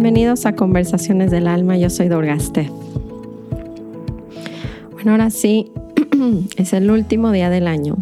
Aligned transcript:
Bienvenidos 0.00 0.46
a 0.46 0.54
Conversaciones 0.54 1.32
del 1.32 1.48
Alma, 1.48 1.76
yo 1.76 1.90
soy 1.90 2.06
Dorgaste. 2.06 2.70
Bueno, 4.92 5.10
ahora 5.10 5.28
sí, 5.30 5.72
es 6.56 6.72
el 6.72 6.88
último 6.88 7.32
día 7.32 7.50
del 7.50 7.66
año. 7.66 7.96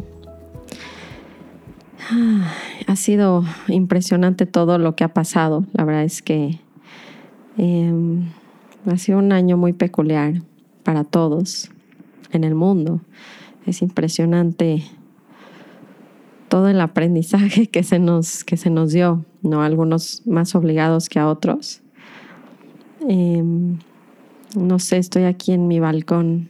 Ha 2.87 2.97
sido 2.97 3.45
impresionante 3.69 4.45
todo 4.45 4.77
lo 4.77 4.95
que 4.95 5.05
ha 5.05 5.15
pasado. 5.15 5.65
La 5.73 5.87
verdad 5.87 6.05
es 6.05 6.21
que 6.21 6.61
em, 7.57 8.29
ha 8.85 8.99
sido 8.99 9.19
un 9.19 9.33
año 9.33 9.57
muy 9.57 9.73
peculiar 9.73 10.43
para 10.83 11.03
todos 11.03 11.71
en 12.31 12.45
el 12.45 12.55
mundo. 12.55 13.01
Es 13.65 13.81
impresionante 13.81 14.85
todo 16.49 16.69
el 16.69 16.79
aprendizaje 16.83 17.67
que 17.71 17.83
se 17.83 17.99
nos, 17.99 18.45
que 18.45 18.59
se 18.59 18.69
nos 18.69 18.93
dio, 18.93 19.25
¿no? 19.41 19.63
Algunos 19.63 20.21
más 20.27 20.55
obligados 20.55 21.09
que 21.09 21.19
a 21.19 21.29
otros. 21.29 21.83
Em, 23.09 23.79
no 24.57 24.79
sé, 24.79 24.99
estoy 24.99 25.25
aquí 25.25 25.53
en 25.53 25.69
mi 25.69 25.81
balcón 25.81 26.49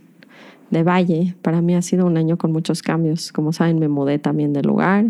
de 0.71 0.83
Valle. 0.83 1.37
Para 1.43 1.61
mí 1.61 1.75
ha 1.75 1.83
sido 1.83 2.07
un 2.07 2.17
año 2.17 2.39
con 2.39 2.53
muchos 2.53 2.83
cambios. 2.83 3.33
Como 3.33 3.53
saben, 3.53 3.79
me 3.79 3.89
mudé 3.89 4.19
también 4.19 4.53
de 4.53 4.63
lugar. 4.63 5.07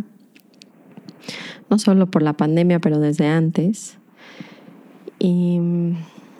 No 1.70 1.78
solo 1.78 2.10
por 2.10 2.22
la 2.22 2.32
pandemia, 2.34 2.78
pero 2.78 2.98
desde 2.98 3.26
antes. 3.26 3.98
Y 5.18 5.60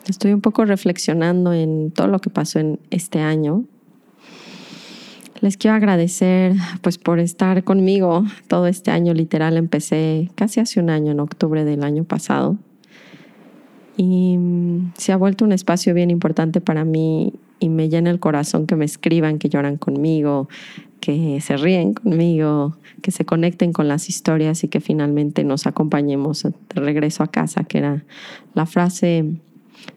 estoy 0.07 0.33
un 0.33 0.41
poco 0.41 0.65
reflexionando 0.65 1.53
en 1.53 1.91
todo 1.91 2.07
lo 2.07 2.19
que 2.19 2.29
pasó 2.29 2.59
en 2.59 2.79
este 2.89 3.19
año 3.19 3.65
les 5.41 5.57
quiero 5.57 5.75
agradecer 5.75 6.55
pues 6.81 6.97
por 6.97 7.19
estar 7.19 7.63
conmigo 7.63 8.25
todo 8.47 8.67
este 8.67 8.91
año. 8.91 9.13
Literal 9.13 9.57
empecé 9.57 10.31
casi 10.35 10.59
hace 10.59 10.79
un 10.79 10.89
año, 10.89 11.11
en 11.11 11.19
octubre 11.19 11.63
del 11.63 11.83
año 11.83 12.03
pasado. 12.03 12.57
Y 13.97 14.37
mm, 14.37 14.93
se 14.95 15.11
ha 15.11 15.17
vuelto 15.17 15.43
un 15.43 15.51
espacio 15.51 15.93
bien 15.93 16.11
importante 16.11 16.61
para 16.61 16.85
mí 16.85 17.33
y 17.59 17.69
me 17.69 17.89
llena 17.89 18.11
el 18.11 18.19
corazón 18.19 18.67
que 18.67 18.75
me 18.75 18.85
escriban, 18.85 19.39
que 19.39 19.49
lloran 19.49 19.77
conmigo, 19.77 20.47
que 20.99 21.41
se 21.41 21.57
ríen 21.57 21.93
conmigo, 21.93 22.77
que 23.01 23.11
se 23.11 23.25
conecten 23.25 23.73
con 23.73 23.87
las 23.87 24.09
historias 24.09 24.63
y 24.63 24.67
que 24.67 24.79
finalmente 24.79 25.43
nos 25.43 25.65
acompañemos 25.67 26.43
de 26.43 26.53
regreso 26.75 27.23
a 27.23 27.27
casa, 27.27 27.63
que 27.63 27.79
era 27.79 28.03
la 28.53 28.65
frase 28.65 29.25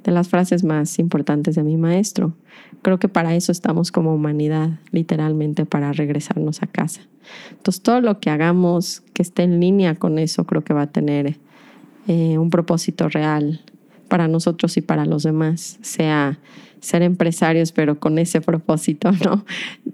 de 0.04 0.12
las 0.12 0.28
frases 0.28 0.64
más 0.64 0.98
importantes 0.98 1.54
de 1.54 1.62
mi 1.62 1.76
maestro. 1.76 2.34
Creo 2.82 2.98
que 2.98 3.08
para 3.08 3.34
eso 3.34 3.52
estamos 3.52 3.92
como 3.92 4.14
humanidad, 4.14 4.78
literalmente, 4.90 5.66
para 5.66 5.92
regresarnos 5.92 6.62
a 6.62 6.66
casa. 6.66 7.02
Entonces, 7.50 7.82
todo 7.82 8.00
lo 8.00 8.20
que 8.20 8.30
hagamos 8.30 9.02
que 9.12 9.22
esté 9.22 9.42
en 9.42 9.60
línea 9.60 9.94
con 9.94 10.18
eso, 10.18 10.44
creo 10.44 10.62
que 10.62 10.74
va 10.74 10.82
a 10.82 10.86
tener 10.86 11.38
eh, 12.08 12.38
un 12.38 12.50
propósito 12.50 13.08
real 13.08 13.60
para 14.10 14.28
nosotros 14.28 14.76
y 14.76 14.82
para 14.82 15.06
los 15.06 15.22
demás, 15.22 15.78
sea 15.80 16.38
ser 16.80 17.02
empresarios, 17.02 17.72
pero 17.72 17.98
con 17.98 18.18
ese 18.18 18.42
propósito, 18.42 19.10
¿no? 19.24 19.46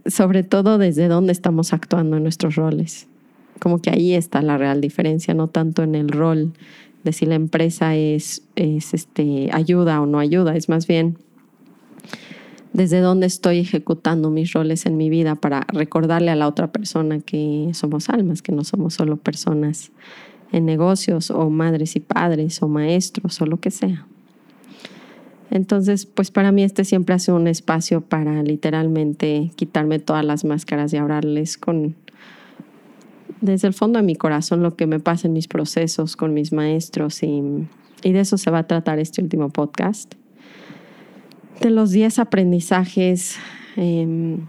Sobre 0.07 0.43
todo 0.43 0.79
desde 0.79 1.07
dónde 1.07 1.31
estamos 1.33 1.73
actuando 1.73 2.17
en 2.17 2.25
nuestros 2.25 2.57
roles. 2.57 3.07
Como 3.61 3.81
que 3.81 3.91
ahí 3.91 4.15
está 4.15 4.43
la 4.43 4.59
real 4.59 4.81
diferencia, 4.81 5.35
no 5.35 5.47
tanto 5.47 5.85
en 5.85 5.95
el 5.95 6.09
rol 6.09 6.53
de 7.05 7.13
si 7.13 7.27
la 7.27 7.37
empresa 7.37 7.95
es, 7.95 8.43
es 8.57 8.93
este, 8.93 9.51
ayuda 9.53 10.01
o 10.01 10.07
no 10.07 10.19
ayuda, 10.19 10.57
es 10.57 10.69
más 10.69 10.89
bien 10.89 11.17
desde 12.73 13.01
dónde 13.01 13.27
estoy 13.27 13.61
ejecutando 13.61 14.29
mis 14.29 14.53
roles 14.53 14.85
en 14.85 14.99
mi 14.99 15.09
vida 15.09 15.35
para 15.35 15.67
recordarle 15.73 16.31
a 16.31 16.37
la 16.37 16.47
otra 16.47 16.73
persona 16.73 17.21
que 17.21 17.71
somos 17.73 18.11
almas, 18.11 18.43
que 18.43 18.53
no 18.53 18.65
somos 18.65 18.93
solo 18.93 19.17
personas 19.17 19.93
en 20.53 20.65
negocios 20.65 21.31
o 21.31 21.51
madres 21.51 21.97
y 21.97 22.01
padres 22.01 22.63
o 22.63 22.69
maestros 22.69 23.41
o 23.41 23.47
lo 23.47 23.59
que 23.59 23.71
sea. 23.71 24.07
Entonces, 25.51 26.07
pues 26.07 26.31
para 26.31 26.53
mí 26.53 26.63
este 26.63 26.85
siempre 26.85 27.15
hace 27.15 27.33
un 27.33 27.47
espacio 27.47 28.01
para 28.01 28.43
literalmente 28.43 29.53
quitarme 29.55 29.99
todas 29.99 30.25
las 30.25 30.45
máscaras 30.45 30.93
y 30.93 30.97
hablarles 30.97 31.57
con 31.57 31.95
desde 33.41 33.69
el 33.69 33.75
fondo 33.75 33.99
de 33.99 34.05
mi 34.05 34.17
corazón 34.17 34.63
lo 34.63 34.77
que 34.77 34.87
me 34.87 34.99
pasa 34.99 35.29
en 35.29 35.35
mis 35.35 35.47
procesos 35.47 36.17
con 36.17 36.33
mis 36.33 36.53
maestros 36.53 37.23
y, 37.23 37.43
y 38.03 38.13
de 38.13 38.21
eso 38.21 38.39
se 38.39 38.51
va 38.51 38.61
a 38.61 38.67
tratar 38.67 38.99
este 38.99 39.23
último 39.23 39.51
podcast 39.51 40.15
de 41.61 41.71
los 41.71 41.91
10 41.91 42.19
aprendizajes 42.19 43.37
em, 43.77 44.47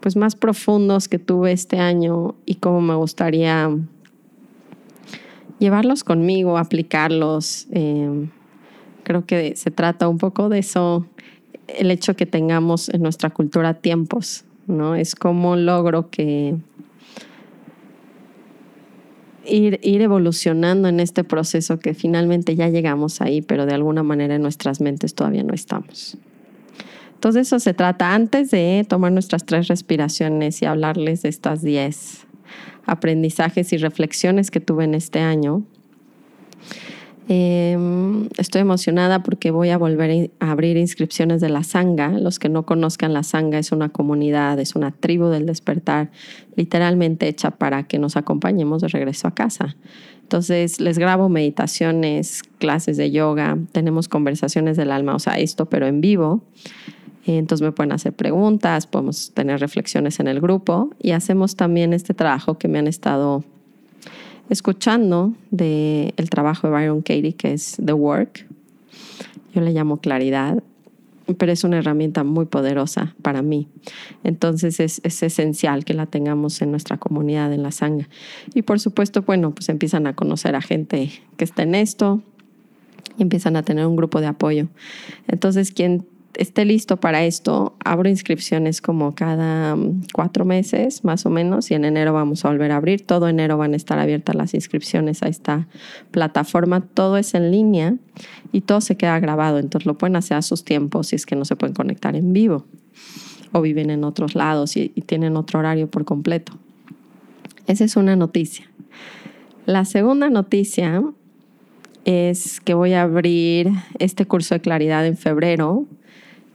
pues 0.00 0.16
más 0.16 0.36
profundos 0.36 1.08
que 1.08 1.18
tuve 1.18 1.52
este 1.52 1.78
año 1.78 2.34
y 2.44 2.56
cómo 2.56 2.80
me 2.80 2.94
gustaría 2.94 3.70
llevarlos 5.58 6.04
conmigo, 6.04 6.58
aplicarlos. 6.58 7.66
Em, 7.70 8.30
creo 9.02 9.24
que 9.24 9.56
se 9.56 9.70
trata 9.70 10.08
un 10.08 10.18
poco 10.18 10.48
de 10.48 10.58
eso, 10.58 11.06
el 11.68 11.90
hecho 11.90 12.14
que 12.16 12.26
tengamos 12.26 12.88
en 12.88 13.02
nuestra 13.02 13.30
cultura 13.30 13.74
tiempos, 13.74 14.44
¿no? 14.66 14.94
Es 14.94 15.14
como 15.14 15.56
logro 15.56 16.10
que 16.10 16.56
ir, 19.46 19.78
evolucionando 19.82 20.88
en 20.88 21.00
este 21.00 21.24
proceso 21.24 21.78
que 21.78 21.94
finalmente 21.94 22.56
ya 22.56 22.68
llegamos 22.68 23.20
ahí, 23.20 23.42
pero 23.42 23.66
de 23.66 23.74
alguna 23.74 24.02
manera 24.02 24.34
en 24.34 24.42
nuestras 24.42 24.80
mentes 24.80 25.14
todavía 25.14 25.42
no 25.42 25.54
estamos. 25.54 26.18
Entonces 27.14 27.46
eso 27.46 27.58
se 27.60 27.72
trata 27.72 28.14
antes 28.14 28.50
de 28.50 28.84
tomar 28.86 29.12
nuestras 29.12 29.44
tres 29.46 29.68
respiraciones 29.68 30.60
y 30.62 30.66
hablarles 30.66 31.22
de 31.22 31.30
estas 31.30 31.62
diez 31.62 32.25
aprendizajes 32.86 33.72
y 33.72 33.76
reflexiones 33.76 34.50
que 34.50 34.60
tuve 34.60 34.84
en 34.84 34.94
este 34.94 35.18
año. 35.20 35.64
Em, 37.28 38.28
estoy 38.38 38.60
emocionada 38.60 39.24
porque 39.24 39.50
voy 39.50 39.70
a 39.70 39.78
volver 39.78 40.30
a 40.38 40.52
abrir 40.52 40.76
inscripciones 40.76 41.40
de 41.40 41.48
la 41.48 41.64
Sanga. 41.64 42.10
Los 42.10 42.38
que 42.38 42.48
no 42.48 42.64
conozcan 42.64 43.12
la 43.12 43.24
Sanga 43.24 43.58
es 43.58 43.72
una 43.72 43.88
comunidad, 43.88 44.60
es 44.60 44.76
una 44.76 44.92
tribu 44.92 45.26
del 45.26 45.44
despertar, 45.44 46.12
literalmente 46.54 47.26
hecha 47.26 47.50
para 47.50 47.82
que 47.82 47.98
nos 47.98 48.16
acompañemos 48.16 48.82
de 48.82 48.88
regreso 48.88 49.26
a 49.26 49.34
casa. 49.34 49.76
Entonces 50.22 50.80
les 50.80 50.98
grabo 50.98 51.28
meditaciones, 51.28 52.42
clases 52.58 52.96
de 52.96 53.10
yoga, 53.10 53.58
tenemos 53.72 54.08
conversaciones 54.08 54.76
del 54.76 54.92
alma, 54.92 55.14
o 55.14 55.18
sea, 55.18 55.34
esto 55.34 55.66
pero 55.66 55.86
en 55.88 56.00
vivo. 56.00 56.42
Entonces 57.26 57.64
me 57.64 57.72
pueden 57.72 57.92
hacer 57.92 58.12
preguntas, 58.12 58.86
podemos 58.86 59.32
tener 59.32 59.60
reflexiones 59.60 60.20
en 60.20 60.28
el 60.28 60.40
grupo 60.40 60.90
y 61.00 61.10
hacemos 61.10 61.56
también 61.56 61.92
este 61.92 62.14
trabajo 62.14 62.56
que 62.56 62.68
me 62.68 62.78
han 62.78 62.86
estado 62.86 63.44
escuchando 64.48 65.34
del 65.50 66.14
el 66.16 66.30
trabajo 66.30 66.68
de 66.68 66.72
Byron 66.72 67.02
Katie, 67.02 67.32
que 67.32 67.52
es 67.52 67.78
The 67.84 67.92
Work. 67.92 68.46
Yo 69.52 69.60
le 69.60 69.72
llamo 69.72 69.96
claridad, 69.96 70.62
pero 71.38 71.50
es 71.50 71.64
una 71.64 71.78
herramienta 71.78 72.22
muy 72.22 72.46
poderosa 72.46 73.16
para 73.22 73.42
mí. 73.42 73.66
Entonces 74.22 74.78
es, 74.78 75.00
es, 75.02 75.22
esencial 75.24 75.84
que 75.84 75.94
la 75.94 76.06
tengamos 76.06 76.62
en 76.62 76.70
nuestra 76.70 76.98
comunidad, 76.98 77.52
en 77.52 77.64
la 77.64 77.72
sangre. 77.72 78.08
Y 78.54 78.62
por 78.62 78.78
supuesto, 78.78 79.22
bueno, 79.22 79.52
pues 79.52 79.68
empiezan 79.68 80.06
a 80.06 80.14
conocer 80.14 80.54
a 80.54 80.62
gente 80.62 81.10
que 81.36 81.44
está 81.44 81.64
en 81.64 81.74
esto 81.74 82.22
y 83.18 83.22
empiezan 83.22 83.56
a 83.56 83.64
tener 83.64 83.86
un 83.86 83.96
grupo 83.96 84.20
de 84.20 84.28
apoyo. 84.28 84.68
Entonces, 85.26 85.72
quien 85.72 86.06
esté 86.36 86.64
listo 86.64 86.98
para 86.98 87.24
esto, 87.24 87.76
abro 87.84 88.08
inscripciones 88.08 88.80
como 88.80 89.14
cada 89.14 89.74
mm, 89.74 90.02
cuatro 90.12 90.44
meses 90.44 91.04
más 91.04 91.26
o 91.26 91.30
menos 91.30 91.70
y 91.70 91.74
en 91.74 91.84
enero 91.84 92.12
vamos 92.12 92.44
a 92.44 92.48
volver 92.48 92.72
a 92.72 92.76
abrir. 92.76 93.04
Todo 93.04 93.28
enero 93.28 93.58
van 93.58 93.72
a 93.72 93.76
estar 93.76 93.98
abiertas 93.98 94.34
las 94.34 94.54
inscripciones 94.54 95.22
a 95.22 95.28
esta 95.28 95.66
plataforma. 96.10 96.80
Todo 96.80 97.16
es 97.16 97.34
en 97.34 97.50
línea 97.50 97.94
y 98.52 98.60
todo 98.60 98.80
se 98.80 98.96
queda 98.96 99.18
grabado, 99.18 99.58
entonces 99.58 99.86
lo 99.86 99.98
pueden 99.98 100.16
hacer 100.16 100.36
a 100.36 100.42
sus 100.42 100.64
tiempos 100.64 101.08
si 101.08 101.16
es 101.16 101.26
que 101.26 101.36
no 101.36 101.44
se 101.44 101.56
pueden 101.56 101.74
conectar 101.74 102.14
en 102.16 102.32
vivo 102.32 102.64
o 103.52 103.60
viven 103.60 103.90
en 103.90 104.04
otros 104.04 104.34
lados 104.34 104.76
y, 104.76 104.92
y 104.94 105.02
tienen 105.02 105.36
otro 105.36 105.58
horario 105.58 105.88
por 105.88 106.04
completo. 106.04 106.52
Esa 107.66 107.84
es 107.84 107.96
una 107.96 108.16
noticia. 108.16 108.70
La 109.64 109.84
segunda 109.84 110.30
noticia 110.30 111.02
es 112.04 112.60
que 112.60 112.74
voy 112.74 112.92
a 112.92 113.02
abrir 113.02 113.72
este 113.98 114.26
curso 114.26 114.54
de 114.54 114.60
claridad 114.60 115.04
en 115.04 115.16
febrero 115.16 115.86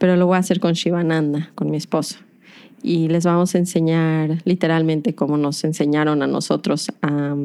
pero 0.02 0.16
lo 0.16 0.26
voy 0.26 0.34
a 0.34 0.40
hacer 0.40 0.58
con 0.58 0.72
Shivananda, 0.72 1.52
con 1.54 1.70
mi 1.70 1.76
esposo. 1.76 2.18
Y 2.82 3.06
les 3.06 3.24
vamos 3.24 3.54
a 3.54 3.58
enseñar 3.58 4.38
literalmente 4.44 5.14
cómo 5.14 5.36
nos 5.36 5.62
enseñaron 5.62 6.24
a 6.24 6.26
nosotros 6.26 6.90
a, 7.02 7.36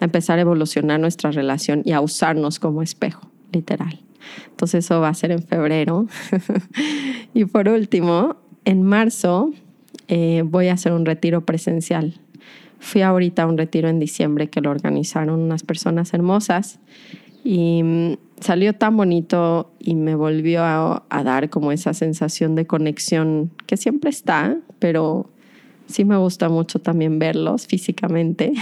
empezar 0.00 0.38
a 0.38 0.40
evolucionar 0.40 0.98
nuestra 0.98 1.30
relación 1.30 1.82
y 1.84 1.92
a 1.92 2.00
usarnos 2.00 2.58
como 2.58 2.80
espejo, 2.80 3.28
literal. 3.52 4.00
Entonces 4.48 4.86
eso 4.86 5.02
va 5.02 5.10
a 5.10 5.14
ser 5.14 5.30
en 5.30 5.42
febrero. 5.42 6.06
y 7.34 7.44
por 7.44 7.68
último, 7.68 8.36
en 8.64 8.82
marzo 8.82 9.50
eh, 10.08 10.42
voy 10.42 10.68
a 10.68 10.72
hacer 10.72 10.94
un 10.94 11.04
retiro 11.04 11.44
presencial. 11.44 12.18
Fui 12.78 13.02
ahorita 13.02 13.42
a 13.42 13.46
un 13.46 13.58
retiro 13.58 13.90
en 13.90 14.00
diciembre 14.00 14.48
que 14.48 14.62
lo 14.62 14.70
organizaron 14.70 15.38
unas 15.38 15.64
personas 15.64 16.14
hermosas 16.14 16.78
y 17.44 17.82
mm, 17.82 18.16
salió 18.40 18.72
tan 18.72 18.96
bonito 18.96 19.70
y 19.78 19.94
me 19.94 20.14
volvió 20.14 20.64
a, 20.64 21.04
dar 21.22 21.50
como 21.50 21.70
esa 21.70 21.94
sensación 21.94 22.54
de 22.54 22.66
conexión 22.66 23.52
que 23.66 23.76
siempre 23.76 24.10
está, 24.10 24.56
pero 24.78 25.30
sí 25.86 26.04
me 26.04 26.16
gusta 26.16 26.48
mucho 26.48 26.80
también 26.80 27.18
verlos 27.18 27.66
físicamente 27.66 28.54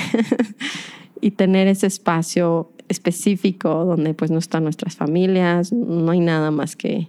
y 1.21 1.31
tener 1.31 1.69
ese 1.69 1.87
espacio 1.87 2.73
específico 2.89 3.85
donde 3.85 4.13
pues 4.13 4.31
no 4.31 4.39
están 4.39 4.65
nuestras 4.65 4.97
familias, 4.97 5.73
no 5.73 6.11
hay 6.11 6.21
nada 6.21 6.51
más 6.51 6.77
que 6.77 7.09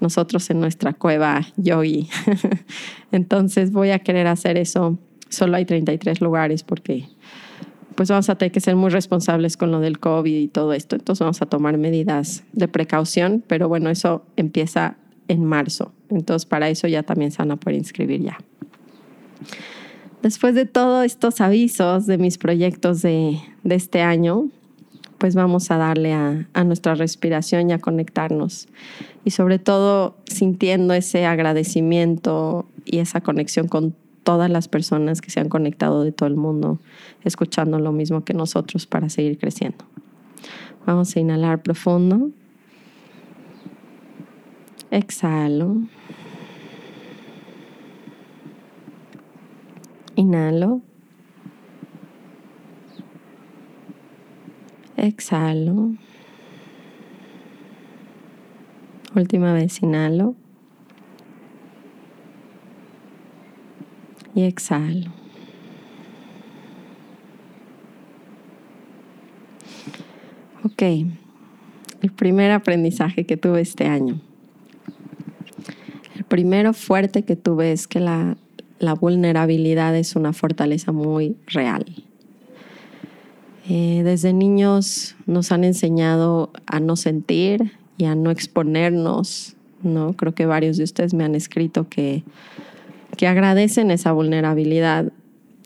nosotros 0.00 0.50
en 0.50 0.60
nuestra 0.60 0.94
cueva 0.94 1.46
yogi. 1.56 2.08
Entonces 3.12 3.70
voy 3.70 3.90
a 3.90 4.00
querer 4.00 4.26
hacer 4.26 4.56
eso. 4.56 4.98
Solo 5.28 5.56
hay 5.56 5.64
33 5.64 6.20
lugares 6.20 6.64
porque 6.64 7.06
pues 7.94 8.08
vamos 8.08 8.28
a 8.28 8.36
tener 8.36 8.52
que 8.52 8.60
ser 8.60 8.76
muy 8.76 8.90
responsables 8.90 9.56
con 9.56 9.70
lo 9.70 9.80
del 9.80 9.98
COVID 9.98 10.34
y 10.34 10.48
todo 10.48 10.72
esto. 10.72 10.96
Entonces 10.96 11.20
vamos 11.20 11.42
a 11.42 11.46
tomar 11.46 11.78
medidas 11.78 12.44
de 12.52 12.68
precaución, 12.68 13.42
pero 13.46 13.68
bueno, 13.68 13.90
eso 13.90 14.24
empieza 14.36 14.96
en 15.28 15.44
marzo. 15.44 15.92
Entonces 16.10 16.46
para 16.46 16.68
eso 16.68 16.88
ya 16.88 17.02
también 17.02 17.30
se 17.30 17.38
van 17.38 17.52
a 17.52 17.56
poder 17.56 17.78
inscribir 17.78 18.22
ya. 18.22 18.38
Después 20.22 20.54
de 20.54 20.66
todos 20.66 21.04
estos 21.04 21.40
avisos 21.40 22.06
de 22.06 22.16
mis 22.16 22.38
proyectos 22.38 23.02
de, 23.02 23.40
de 23.64 23.74
este 23.74 24.02
año, 24.02 24.48
pues 25.18 25.34
vamos 25.34 25.70
a 25.70 25.76
darle 25.76 26.12
a, 26.12 26.48
a, 26.52 26.64
nuestra 26.64 26.94
respiración 26.94 27.70
y 27.70 27.72
a 27.72 27.78
conectarnos. 27.78 28.68
Y 29.24 29.30
sobre 29.30 29.58
todo 29.58 30.16
sintiendo 30.26 30.94
ese 30.94 31.26
agradecimiento 31.26 32.66
y 32.84 32.98
esa 32.98 33.20
conexión 33.20 33.68
con 33.68 33.94
todas 34.22 34.50
las 34.50 34.68
personas 34.68 35.20
que 35.20 35.30
se 35.30 35.40
han 35.40 35.48
conectado 35.48 36.04
de 36.04 36.12
todo 36.12 36.28
el 36.28 36.36
mundo, 36.36 36.78
escuchando 37.24 37.78
lo 37.78 37.92
mismo 37.92 38.24
que 38.24 38.34
nosotros 38.34 38.86
para 38.86 39.08
seguir 39.08 39.38
creciendo. 39.38 39.84
Vamos 40.86 41.14
a 41.16 41.20
inhalar 41.20 41.62
profundo. 41.62 42.30
Exhalo. 44.90 45.76
Inhalo. 50.16 50.82
Exhalo. 54.96 55.92
Última 59.14 59.52
vez, 59.52 59.82
inhalo. 59.82 60.34
Y 64.34 64.44
exhalo. 64.44 65.10
Ok, 70.64 70.82
el 72.02 72.12
primer 72.12 72.50
aprendizaje 72.50 73.26
que 73.26 73.36
tuve 73.36 73.60
este 73.60 73.86
año. 73.86 74.20
El 76.16 76.24
primero 76.24 76.72
fuerte 76.72 77.24
que 77.24 77.36
tuve 77.36 77.72
es 77.72 77.86
que 77.88 78.00
la, 78.00 78.36
la 78.78 78.94
vulnerabilidad 78.94 79.96
es 79.96 80.16
una 80.16 80.32
fortaleza 80.32 80.92
muy 80.92 81.36
real. 81.46 81.84
Eh, 83.68 84.02
desde 84.04 84.32
niños 84.32 85.14
nos 85.26 85.52
han 85.52 85.62
enseñado 85.62 86.50
a 86.66 86.80
no 86.80 86.96
sentir 86.96 87.72
y 87.96 88.06
a 88.06 88.14
no 88.14 88.30
exponernos, 88.30 89.54
¿no? 89.82 90.14
Creo 90.14 90.34
que 90.34 90.46
varios 90.46 90.78
de 90.78 90.84
ustedes 90.84 91.14
me 91.14 91.22
han 91.22 91.36
escrito 91.36 91.88
que, 91.88 92.24
que 93.16 93.26
agradecen 93.26 93.90
esa 93.90 94.12
vulnerabilidad. 94.12 95.12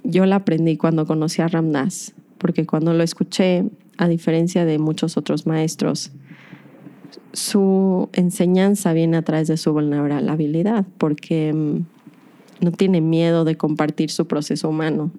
Yo 0.04 0.26
la 0.26 0.37
aprendí 0.37 0.76
cuando 0.76 1.06
conocí 1.06 1.43
a 1.43 1.48
Ramdas, 1.48 2.14
porque 2.38 2.66
cuando 2.66 2.94
lo 2.94 3.02
escuché, 3.02 3.64
a 3.98 4.08
diferencia 4.08 4.64
de 4.64 4.78
muchos 4.78 5.16
otros 5.16 5.46
maestros, 5.46 6.12
su 7.32 8.08
enseñanza 8.12 8.93
viene 8.93 9.16
a 9.16 9.22
través 9.22 9.48
de 9.48 9.56
su 9.56 9.72
vulnerabilidad, 9.72 10.84
porque 10.98 11.52
mm, 11.52 12.64
no 12.64 12.72
tiene 12.72 13.00
miedo 13.00 13.44
de 13.44 13.56
compartir 13.56 14.10
su 14.10 14.26
proceso 14.26 14.69
humano 14.69 15.10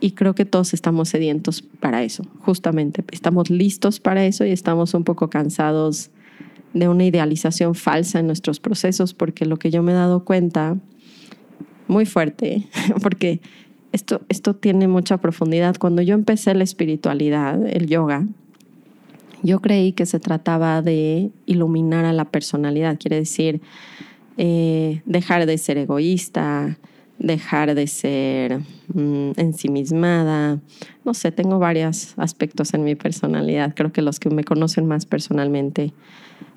y 0.00 0.12
creo 0.12 0.34
que 0.34 0.44
todos 0.44 0.74
estamos 0.74 1.08
sedientos 1.08 1.62
para 1.62 2.02
eso, 2.02 2.24
justamente. 2.40 3.04
Estamos 3.10 3.50
listos 3.50 4.00
para 4.00 4.24
eso 4.24 4.44
y 4.44 4.50
estamos 4.50 4.94
un 4.94 5.04
poco 5.04 5.30
cansados 5.30 6.10
de 6.74 6.88
una 6.88 7.04
idealización 7.04 7.74
falsa 7.74 8.20
en 8.20 8.26
nuestros 8.26 8.60
procesos, 8.60 9.14
porque 9.14 9.46
lo 9.46 9.58
que 9.58 9.70
yo 9.70 9.82
me 9.82 9.92
he 9.92 9.94
dado 9.94 10.24
cuenta, 10.24 10.76
muy 11.88 12.06
fuerte, 12.06 12.66
porque 13.02 13.40
esto, 13.92 14.20
esto 14.28 14.54
tiene 14.54 14.88
mucha 14.88 15.18
profundidad. 15.18 15.76
Cuando 15.78 16.02
yo 16.02 16.14
empecé 16.14 16.54
la 16.54 16.64
espiritualidad, 16.64 17.64
el 17.66 17.86
yoga, 17.86 18.26
yo 19.42 19.60
creí 19.60 19.92
que 19.92 20.06
se 20.06 20.18
trataba 20.18 20.82
de 20.82 21.30
iluminar 21.46 22.04
a 22.04 22.12
la 22.12 22.24
personalidad, 22.24 22.98
quiere 22.98 23.16
decir 23.16 23.60
eh, 24.38 25.02
dejar 25.04 25.46
de 25.46 25.56
ser 25.56 25.78
egoísta, 25.78 26.78
dejar 27.18 27.74
de 27.74 27.86
ser 27.86 28.60
mm, 28.92 29.32
ensimismada. 29.36 30.60
No 31.04 31.14
sé, 31.14 31.32
tengo 31.32 31.58
varios 31.58 32.14
aspectos 32.18 32.74
en 32.74 32.84
mi 32.84 32.94
personalidad. 32.94 33.74
Creo 33.74 33.92
que 33.92 34.02
los 34.02 34.20
que 34.20 34.30
me 34.30 34.44
conocen 34.44 34.86
más 34.86 35.06
personalmente 35.06 35.92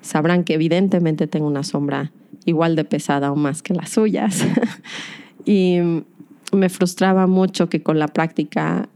sabrán 0.02 0.44
que 0.44 0.54
evidentemente 0.54 1.26
tengo 1.26 1.46
una 1.46 1.62
sombra 1.62 2.12
igual 2.44 2.76
de 2.76 2.84
pesada 2.84 3.32
o 3.32 3.36
más 3.36 3.62
que 3.62 3.74
las 3.74 3.90
suyas. 3.90 4.44
y 5.44 5.78
me 6.52 6.68
frustraba 6.68 7.26
mucho 7.26 7.68
que 7.68 7.82
con 7.82 7.98
la 7.98 8.08
práctica 8.08 8.88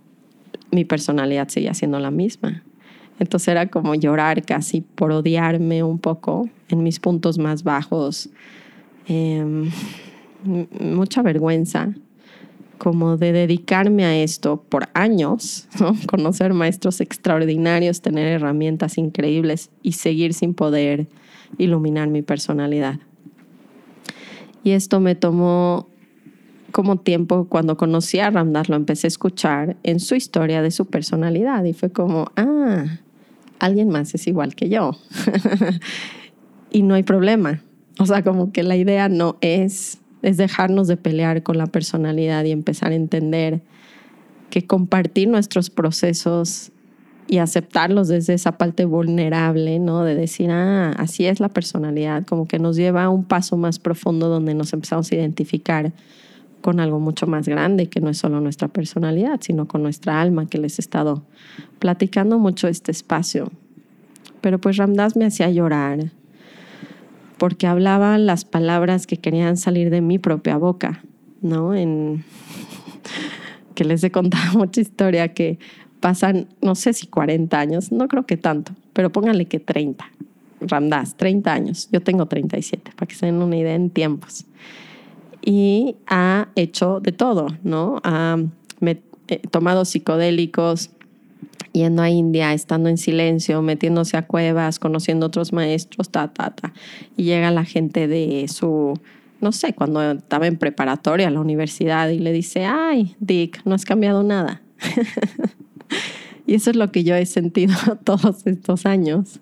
mi 0.70 0.84
personalidad 0.84 1.48
seguía 1.48 1.74
siendo 1.74 1.98
la 1.98 2.10
misma. 2.10 2.62
Entonces 3.18 3.48
era 3.48 3.68
como 3.68 3.94
llorar 3.94 4.44
casi 4.44 4.80
por 4.80 5.12
odiarme 5.12 5.82
un 5.82 5.98
poco 5.98 6.48
en 6.68 6.82
mis 6.82 6.98
puntos 6.98 7.38
más 7.38 7.62
bajos. 7.62 8.28
Eh, 9.06 9.70
mucha 10.80 11.22
vergüenza 11.22 11.94
como 12.78 13.16
de 13.16 13.32
dedicarme 13.32 14.04
a 14.04 14.16
esto 14.16 14.62
por 14.68 14.88
años, 14.94 15.68
conocer 16.06 16.52
maestros 16.54 17.00
extraordinarios, 17.00 18.02
tener 18.02 18.26
herramientas 18.26 18.98
increíbles 18.98 19.70
y 19.82 19.92
seguir 19.92 20.34
sin 20.34 20.54
poder 20.54 21.06
iluminar 21.56 22.08
mi 22.08 22.22
personalidad. 22.22 22.98
Y 24.64 24.72
esto 24.72 24.98
me 24.98 25.14
tomó 25.14 25.88
como 26.74 26.96
tiempo 26.96 27.46
cuando 27.48 27.76
conocí 27.76 28.18
a 28.18 28.30
Ramdas, 28.30 28.68
lo 28.68 28.74
empecé 28.74 29.06
a 29.06 29.08
escuchar 29.08 29.76
en 29.84 30.00
su 30.00 30.16
historia 30.16 30.60
de 30.60 30.72
su 30.72 30.86
personalidad 30.86 31.62
y 31.62 31.72
fue 31.72 31.90
como, 31.90 32.32
ah, 32.34 32.98
alguien 33.60 33.90
más 33.90 34.12
es 34.16 34.26
igual 34.26 34.56
que 34.56 34.68
yo. 34.68 34.90
y 36.72 36.82
no 36.82 36.94
hay 36.94 37.04
problema. 37.04 37.62
O 38.00 38.06
sea, 38.06 38.24
como 38.24 38.50
que 38.50 38.64
la 38.64 38.74
idea 38.74 39.08
no 39.08 39.36
es 39.40 40.00
es 40.22 40.36
dejarnos 40.36 40.88
de 40.88 40.96
pelear 40.96 41.44
con 41.44 41.58
la 41.58 41.66
personalidad 41.66 42.42
y 42.44 42.50
empezar 42.50 42.90
a 42.90 42.96
entender 42.96 43.60
que 44.50 44.66
compartir 44.66 45.28
nuestros 45.28 45.70
procesos 45.70 46.72
y 47.28 47.38
aceptarlos 47.38 48.08
desde 48.08 48.34
esa 48.34 48.58
parte 48.58 48.84
vulnerable, 48.84 49.78
¿no? 49.78 50.02
De 50.02 50.16
decir, 50.16 50.50
ah, 50.50 50.90
así 50.96 51.26
es 51.26 51.38
la 51.38 51.50
personalidad, 51.50 52.24
como 52.26 52.48
que 52.48 52.58
nos 52.58 52.74
lleva 52.74 53.04
a 53.04 53.10
un 53.10 53.24
paso 53.24 53.56
más 53.56 53.78
profundo 53.78 54.28
donde 54.28 54.54
nos 54.54 54.72
empezamos 54.72 55.12
a 55.12 55.14
identificar 55.14 55.92
con 56.64 56.80
algo 56.80 56.98
mucho 56.98 57.26
más 57.26 57.46
grande, 57.46 57.90
que 57.90 58.00
no 58.00 58.08
es 58.08 58.16
solo 58.16 58.40
nuestra 58.40 58.68
personalidad, 58.68 59.38
sino 59.42 59.68
con 59.68 59.82
nuestra 59.82 60.22
alma, 60.22 60.46
que 60.46 60.56
les 60.56 60.78
he 60.78 60.80
estado 60.80 61.22
platicando 61.78 62.38
mucho 62.38 62.68
este 62.68 62.90
espacio. 62.90 63.52
Pero 64.40 64.58
pues 64.58 64.78
Ramdas 64.78 65.14
me 65.14 65.26
hacía 65.26 65.50
llorar, 65.50 66.10
porque 67.36 67.66
hablaba 67.66 68.16
las 68.16 68.46
palabras 68.46 69.06
que 69.06 69.18
querían 69.18 69.58
salir 69.58 69.90
de 69.90 70.00
mi 70.00 70.18
propia 70.18 70.56
boca, 70.56 71.02
¿no? 71.42 71.74
En 71.74 72.24
que 73.74 73.84
les 73.84 74.02
he 74.02 74.10
contado 74.10 74.54
mucha 74.58 74.80
historia 74.80 75.34
que 75.34 75.58
pasan, 76.00 76.48
no 76.62 76.76
sé 76.76 76.94
si 76.94 77.08
40 77.08 77.60
años, 77.60 77.92
no 77.92 78.08
creo 78.08 78.24
que 78.24 78.38
tanto, 78.38 78.72
pero 78.94 79.12
pónganle 79.12 79.44
que 79.44 79.60
30. 79.60 80.02
Ramdas, 80.62 81.14
30 81.18 81.52
años. 81.52 81.90
Yo 81.92 82.00
tengo 82.00 82.24
37, 82.24 82.92
para 82.96 83.06
que 83.06 83.14
se 83.16 83.26
den 83.26 83.42
una 83.42 83.58
idea 83.58 83.74
en 83.74 83.90
tiempos. 83.90 84.46
Y 85.44 85.96
ha 86.06 86.48
hecho 86.56 87.00
de 87.00 87.12
todo, 87.12 87.48
¿no? 87.62 88.00
Ha 88.02 88.38
eh, 89.28 89.40
tomado 89.50 89.84
psicodélicos, 89.84 90.90
yendo 91.72 92.02
a 92.02 92.08
India, 92.08 92.54
estando 92.54 92.88
en 92.88 92.96
silencio, 92.96 93.60
metiéndose 93.60 94.16
a 94.16 94.26
cuevas, 94.26 94.78
conociendo 94.78 95.26
otros 95.26 95.52
maestros, 95.52 96.08
ta, 96.08 96.28
ta, 96.28 96.50
ta. 96.50 96.72
Y 97.16 97.24
llega 97.24 97.50
la 97.50 97.64
gente 97.64 98.06
de 98.06 98.46
su, 98.48 98.98
no 99.40 99.52
sé, 99.52 99.74
cuando 99.74 100.12
estaba 100.12 100.46
en 100.46 100.56
preparatoria, 100.56 101.28
a 101.28 101.30
la 101.30 101.40
universidad, 101.40 102.08
y 102.10 102.20
le 102.20 102.32
dice, 102.32 102.64
ay, 102.64 103.16
Dick, 103.18 103.60
no 103.64 103.74
has 103.74 103.84
cambiado 103.84 104.22
nada. 104.22 104.62
y 106.46 106.54
eso 106.54 106.70
es 106.70 106.76
lo 106.76 106.92
que 106.92 107.02
yo 107.02 107.16
he 107.16 107.26
sentido 107.26 107.74
todos 108.04 108.46
estos 108.46 108.86
años. 108.86 109.40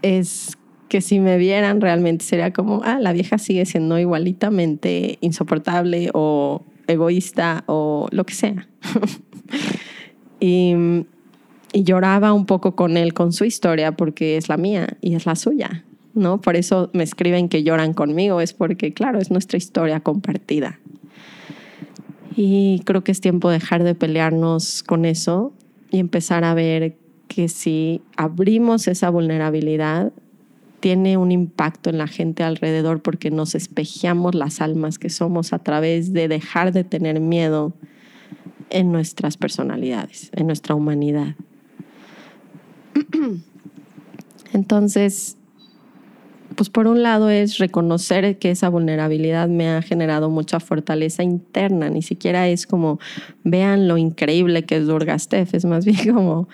Es 0.00 0.56
que 0.92 1.00
si 1.00 1.20
me 1.20 1.38
vieran 1.38 1.80
realmente 1.80 2.22
sería 2.22 2.52
como, 2.52 2.82
ah, 2.84 2.98
la 3.00 3.14
vieja 3.14 3.38
sigue 3.38 3.64
siendo 3.64 3.98
igualitamente 3.98 5.16
insoportable 5.22 6.10
o 6.12 6.66
egoísta 6.86 7.64
o 7.66 8.08
lo 8.10 8.26
que 8.26 8.34
sea. 8.34 8.68
y 10.40 10.74
y 11.72 11.84
lloraba 11.84 12.32
un 12.32 12.46
poco 12.46 12.76
con 12.76 12.96
él, 12.96 13.14
con 13.14 13.32
su 13.32 13.44
historia, 13.44 13.92
porque 13.92 14.36
es 14.36 14.48
la 14.48 14.56
mía 14.56 14.96
y 15.00 15.14
es 15.14 15.26
la 15.26 15.34
suya, 15.34 15.84
¿no? 16.14 16.40
Por 16.40 16.56
eso 16.56 16.90
me 16.92 17.02
escriben 17.02 17.48
que 17.48 17.62
lloran 17.62 17.94
conmigo, 17.94 18.40
es 18.40 18.52
porque, 18.52 18.92
claro, 18.92 19.18
es 19.18 19.30
nuestra 19.30 19.56
historia 19.56 20.00
compartida. 20.00 20.78
Y 22.36 22.82
creo 22.84 23.02
que 23.02 23.12
es 23.12 23.20
tiempo 23.20 23.48
de 23.48 23.54
dejar 23.58 23.82
de 23.82 23.94
pelearnos 23.94 24.82
con 24.82 25.04
eso 25.04 25.52
y 25.90 25.98
empezar 25.98 26.44
a 26.44 26.54
ver 26.54 26.96
que 27.28 27.48
si 27.48 28.02
abrimos 28.16 28.88
esa 28.88 29.08
vulnerabilidad, 29.08 30.12
tiene 30.82 31.16
un 31.16 31.30
impacto 31.30 31.90
en 31.90 31.98
la 31.98 32.08
gente 32.08 32.42
alrededor 32.42 33.02
porque 33.02 33.30
nos 33.30 33.54
espejeamos 33.54 34.34
las 34.34 34.60
almas 34.60 34.98
que 34.98 35.10
somos 35.10 35.52
a 35.52 35.60
través 35.60 36.12
de 36.12 36.26
dejar 36.26 36.72
de 36.72 36.82
tener 36.82 37.20
miedo 37.20 37.72
en 38.68 38.90
nuestras 38.90 39.36
personalidades, 39.36 40.30
en 40.34 40.48
nuestra 40.48 40.74
humanidad. 40.74 41.36
Entonces, 44.52 45.36
pues 46.56 46.68
por 46.68 46.88
un 46.88 47.04
lado 47.04 47.30
es 47.30 47.58
reconocer 47.58 48.38
que 48.40 48.50
esa 48.50 48.68
vulnerabilidad 48.68 49.48
me 49.48 49.70
ha 49.70 49.82
generado 49.82 50.30
mucha 50.30 50.58
fortaleza 50.58 51.22
interna, 51.22 51.90
ni 51.90 52.02
siquiera 52.02 52.48
es 52.48 52.66
como 52.66 52.98
vean 53.44 53.86
lo 53.86 53.98
increíble 53.98 54.64
que 54.64 54.78
es 54.78 54.86
Durga 54.88 55.16
Steph, 55.16 55.54
es 55.54 55.64
más 55.64 55.84
bien 55.84 56.12
como, 56.12 56.48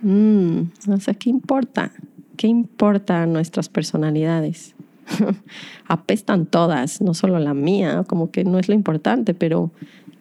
mmm, 0.00 0.62
o 0.88 0.98
sea, 0.98 1.12
¿qué 1.12 1.28
importa? 1.28 1.92
¿Qué 2.40 2.46
importa 2.46 3.26
nuestras 3.26 3.68
personalidades? 3.68 4.74
Apestan 5.86 6.46
todas, 6.46 7.02
no 7.02 7.12
solo 7.12 7.38
la 7.38 7.52
mía, 7.52 8.04
como 8.06 8.30
que 8.30 8.44
no 8.44 8.58
es 8.58 8.66
lo 8.66 8.74
importante, 8.74 9.34
pero 9.34 9.70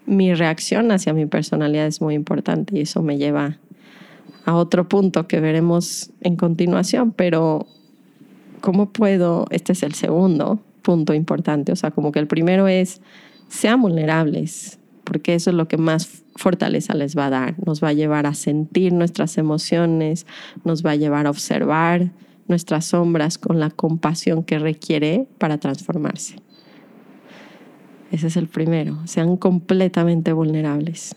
mi 0.05 0.33
reacción 0.33 0.91
hacia 0.91 1.13
mi 1.13 1.27
personalidad 1.27 1.85
es 1.87 2.01
muy 2.01 2.15
importante 2.15 2.77
y 2.77 2.81
eso 2.81 3.01
me 3.01 3.17
lleva 3.17 3.57
a 4.43 4.53
otro 4.55 4.89
punto 4.89 5.29
que 5.29 5.39
veremos 5.39 6.11
en 6.19 6.35
continuación, 6.35 7.13
pero 7.13 7.67
¿cómo 8.59 8.89
puedo? 8.89 9.45
Este 9.49 9.71
es 9.71 9.81
el 9.81 9.93
segundo 9.93 10.59
punto 10.81 11.13
importante, 11.13 11.71
o 11.71 11.77
sea, 11.77 11.91
como 11.91 12.11
que 12.11 12.19
el 12.19 12.27
primero 12.27 12.67
es, 12.67 13.01
sean 13.47 13.81
vulnerables, 13.81 14.77
porque 15.09 15.33
eso 15.33 15.49
es 15.49 15.55
lo 15.55 15.67
que 15.67 15.77
más 15.77 16.21
fortaleza 16.35 16.93
les 16.93 17.17
va 17.17 17.25
a 17.25 17.29
dar. 17.31 17.55
Nos 17.65 17.83
va 17.83 17.87
a 17.87 17.93
llevar 17.93 18.27
a 18.27 18.35
sentir 18.35 18.93
nuestras 18.93 19.39
emociones, 19.39 20.27
nos 20.63 20.85
va 20.85 20.91
a 20.91 20.95
llevar 20.95 21.25
a 21.25 21.31
observar 21.31 22.11
nuestras 22.47 22.85
sombras 22.85 23.39
con 23.39 23.59
la 23.59 23.71
compasión 23.71 24.43
que 24.43 24.59
requiere 24.59 25.25
para 25.39 25.57
transformarse. 25.57 26.35
Ese 28.11 28.27
es 28.27 28.37
el 28.37 28.47
primero, 28.47 28.99
sean 29.07 29.35
completamente 29.35 30.31
vulnerables. 30.31 31.15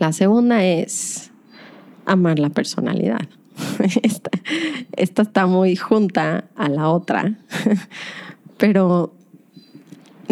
La 0.00 0.12
segunda 0.12 0.64
es 0.64 1.30
amar 2.04 2.40
la 2.40 2.50
personalidad. 2.50 3.28
Esta, 4.96 5.22
está 5.22 5.46
muy 5.46 5.76
junta 5.76 6.46
a 6.56 6.68
la 6.68 6.88
otra, 6.88 7.38
pero 8.58 9.14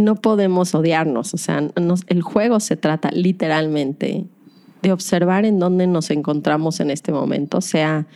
no 0.01 0.17
podemos 0.17 0.75
odiarnos, 0.75 1.35
o 1.35 1.39
sea, 1.39 1.63
el 2.07 2.23
juego 2.23 2.61
se 2.61 2.77
trata 2.77 3.11
literalmente 3.11 4.27
de 4.83 4.93
observar 4.93 5.45
en 5.45 5.59
dónde 5.59 5.87
nos 5.87 6.11
encontramos 6.11 6.81
en 6.81 6.91
este 6.91 7.13
momento, 7.13 7.61
sea 7.61 8.07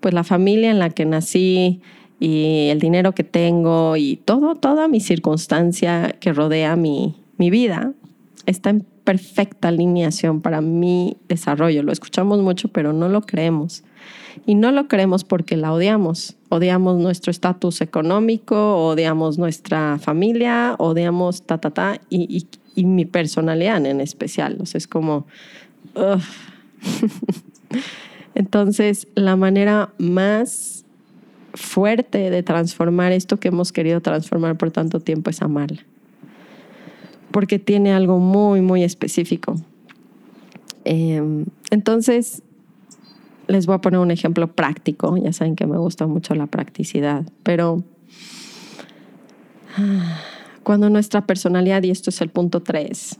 pues 0.00 0.14
la 0.14 0.24
familia 0.24 0.70
en 0.70 0.78
la 0.78 0.90
que 0.90 1.04
nací 1.04 1.80
y 2.18 2.68
el 2.70 2.78
dinero 2.78 3.12
que 3.12 3.24
tengo 3.24 3.96
y 3.96 4.16
todo, 4.16 4.54
toda 4.54 4.88
mi 4.88 5.00
circunstancia 5.00 6.14
que 6.20 6.32
rodea 6.32 6.76
mi, 6.76 7.16
mi 7.36 7.50
vida 7.50 7.92
está 8.46 8.70
en 8.70 8.86
perfecta 9.04 9.68
alineación 9.68 10.40
para 10.40 10.60
mi 10.60 11.16
desarrollo. 11.28 11.82
Lo 11.82 11.92
escuchamos 11.92 12.40
mucho, 12.40 12.68
pero 12.68 12.92
no 12.92 13.08
lo 13.08 13.22
creemos. 13.22 13.82
Y 14.46 14.54
no 14.54 14.72
lo 14.72 14.88
creemos 14.88 15.24
porque 15.24 15.56
la 15.56 15.72
odiamos. 15.72 16.36
Odiamos 16.48 16.98
nuestro 16.98 17.30
estatus 17.30 17.80
económico, 17.80 18.76
odiamos 18.86 19.38
nuestra 19.38 19.98
familia, 19.98 20.74
odiamos 20.78 21.42
ta, 21.42 21.58
ta, 21.58 21.70
ta, 21.70 22.00
y, 22.10 22.46
y, 22.74 22.84
mi 22.84 23.04
personalidad 23.04 23.84
en 23.84 24.00
especial. 24.00 24.58
O 24.60 24.66
sea, 24.66 24.78
es 24.78 24.86
como... 24.86 25.26
Entonces, 28.34 29.06
la 29.14 29.36
manera 29.36 29.92
más 29.98 30.84
fuerte 31.54 32.30
de 32.30 32.42
transformar 32.42 33.12
esto 33.12 33.38
que 33.38 33.48
hemos 33.48 33.72
querido 33.72 34.00
transformar 34.00 34.56
por 34.56 34.70
tanto 34.70 35.00
tiempo 35.00 35.30
es 35.30 35.42
amarla. 35.42 35.82
Porque 37.30 37.58
tiene 37.58 37.92
algo 37.92 38.18
muy, 38.18 38.60
muy 38.60 38.82
específico. 38.82 39.56
Em, 40.84 41.46
entonces, 41.70 42.42
les 43.50 43.66
voy 43.66 43.74
a 43.74 43.78
poner 43.78 44.00
un 44.00 44.10
ejemplo 44.10 44.48
práctico. 44.48 45.16
Ya 45.16 45.32
saben 45.32 45.56
que 45.56 45.66
me 45.66 45.76
gusta 45.76 46.06
mucho 46.06 46.34
la 46.34 46.46
practicidad, 46.46 47.24
pero 47.42 47.82
ah, 49.76 50.18
cuando 50.62 50.88
nuestra 50.88 51.26
personalidad, 51.26 51.82
y 51.82 51.90
esto 51.90 52.10
es 52.10 52.20
el 52.20 52.28
punto 52.28 52.60
3, 52.60 53.18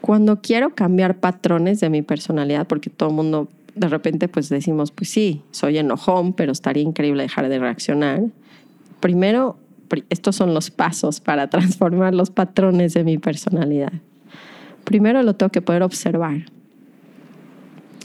cuando 0.00 0.40
quiero 0.40 0.74
cambiar 0.74 1.18
patrones 1.18 1.80
de 1.80 1.90
mi 1.90 2.02
personalidad, 2.02 2.66
porque 2.66 2.90
todo 2.90 3.10
el 3.10 3.14
mundo 3.14 3.48
de 3.74 3.88
repente 3.88 4.28
pues 4.28 4.48
decimos, 4.48 4.90
pues 4.90 5.10
sí, 5.10 5.42
soy 5.50 5.78
enojón, 5.78 6.32
pero 6.32 6.52
estaría 6.52 6.82
increíble 6.82 7.22
dejar 7.22 7.48
de 7.48 7.58
reaccionar. 7.58 8.22
Primero, 9.00 9.56
estos 10.10 10.36
son 10.36 10.54
los 10.54 10.70
pasos 10.70 11.20
para 11.20 11.48
transformar 11.50 12.14
los 12.14 12.30
patrones 12.30 12.94
de 12.94 13.04
mi 13.04 13.18
personalidad. 13.18 13.92
Primero 14.84 15.22
lo 15.22 15.34
tengo 15.34 15.50
que 15.50 15.62
poder 15.62 15.82
observar. 15.82 16.51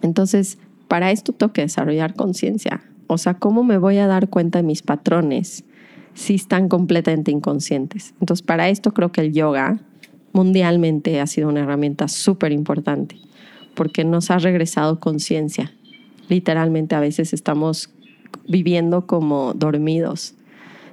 Entonces, 0.02 0.58
para 0.88 1.12
esto 1.12 1.34
tengo 1.34 1.54
desarrollar 1.54 2.16
conciencia. 2.16 2.82
O 3.08 3.18
sea, 3.18 3.36
¿cómo 3.36 3.64
me 3.64 3.78
voy 3.78 3.98
a 3.98 4.08
dar 4.08 4.30
cuenta 4.30 4.60
de 4.60 4.64
mis 4.64 4.82
patrones 4.82 5.64
si 6.14 6.36
están 6.36 6.70
completamente 6.70 7.32
inconscientes? 7.32 8.14
Entonces, 8.20 8.46
para 8.46 8.70
esto 8.70 8.94
creo 8.94 9.12
que 9.12 9.22
el 9.22 9.34
yoga 9.34 9.80
mundialmente 10.34 11.20
ha 11.20 11.28
sido 11.28 11.50
una 11.50 11.62
herramienta 11.62 12.08
súper 12.08 12.52
importante 12.52 13.18
porque 13.76 14.04
nos 14.04 14.32
ha 14.32 14.40
regresado 14.40 15.00
conciencia. 15.00 15.72
Literalmente 16.30 16.96
a 16.96 17.00
veces 17.00 17.34
estamos 17.34 17.90
viviendo 18.48 19.08
como 19.08 19.54
dormidos. 19.54 20.36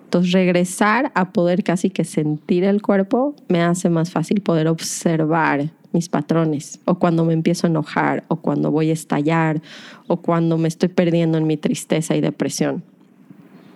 Entonces 0.04 0.32
regresar 0.32 1.10
a 1.14 1.32
poder 1.32 1.64
casi 1.64 1.90
que 1.90 2.04
sentir 2.04 2.62
el 2.62 2.82
cuerpo 2.82 3.34
me 3.48 3.62
hace 3.62 3.88
más 3.90 4.10
fácil 4.10 4.42
poder 4.42 4.68
observar 4.68 5.70
mis 5.94 6.08
patrones, 6.08 6.80
o 6.84 6.96
cuando 6.96 7.24
me 7.24 7.32
empiezo 7.32 7.66
a 7.66 7.70
enojar, 7.70 8.24
o 8.28 8.36
cuando 8.36 8.70
voy 8.70 8.90
a 8.90 8.92
estallar, 8.92 9.62
o 10.08 10.18
cuando 10.18 10.58
me 10.58 10.68
estoy 10.68 10.90
perdiendo 10.90 11.38
en 11.38 11.46
mi 11.46 11.56
tristeza 11.56 12.16
y 12.16 12.20
depresión. 12.20 12.82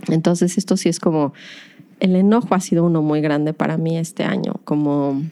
Entonces 0.08 0.58
esto 0.58 0.76
sí 0.76 0.88
es 0.88 1.00
como, 1.00 1.32
el 2.00 2.16
enojo 2.16 2.54
ha 2.54 2.60
sido 2.60 2.84
uno 2.84 3.02
muy 3.02 3.20
grande 3.20 3.54
para 3.54 3.76
mí 3.76 3.96
este 3.96 4.24
año, 4.24 4.54
como 4.64 5.22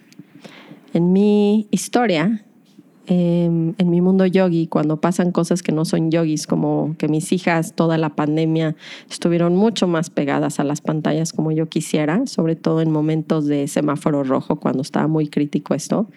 en 0.93 1.13
mi 1.13 1.67
historia, 1.71 2.45
em, 3.07 3.75
en 3.79 3.91
mi 3.91 4.01
mundo 4.01 4.27
yogi, 4.27 4.67
cuando 4.67 5.01
pasan 5.01 5.31
cosas 5.31 5.63
que 5.63 5.73
no 5.73 5.85
son 5.85 6.11
yogis, 6.11 6.47
como 6.47 6.95
que 6.99 7.09
mis 7.09 7.33
hijas 7.33 7.75
toda 7.75 7.99
la 7.99 8.11
pandemia 8.11 8.75
estuvieron 9.11 9.55
mucho 9.55 9.87
más 9.87 10.11
pegadas 10.11 10.59
a 10.59 10.65
las 10.65 10.81
pantallas 10.81 11.33
como 11.33 11.53
yo 11.53 11.69
quisiera, 11.69 12.27
sobre 12.27 12.57
todo 12.57 12.81
en 12.81 12.91
momentos 12.91 13.47
de 13.47 13.69
semáforo 13.69 14.25
rojo, 14.25 14.57
cuando 14.57 14.83
estaba 14.83 15.07
muy 15.07 15.29
crítico 15.29 15.75
esto. 15.75 16.09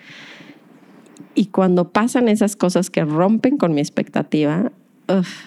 Y 1.40 1.46
cuando 1.46 1.94
pasan 1.94 2.28
esas 2.28 2.58
cosas 2.58 2.90
que 2.90 3.06
rompen 3.06 3.56
con 3.56 3.74
mi 3.74 3.80
expectativa, 3.80 4.74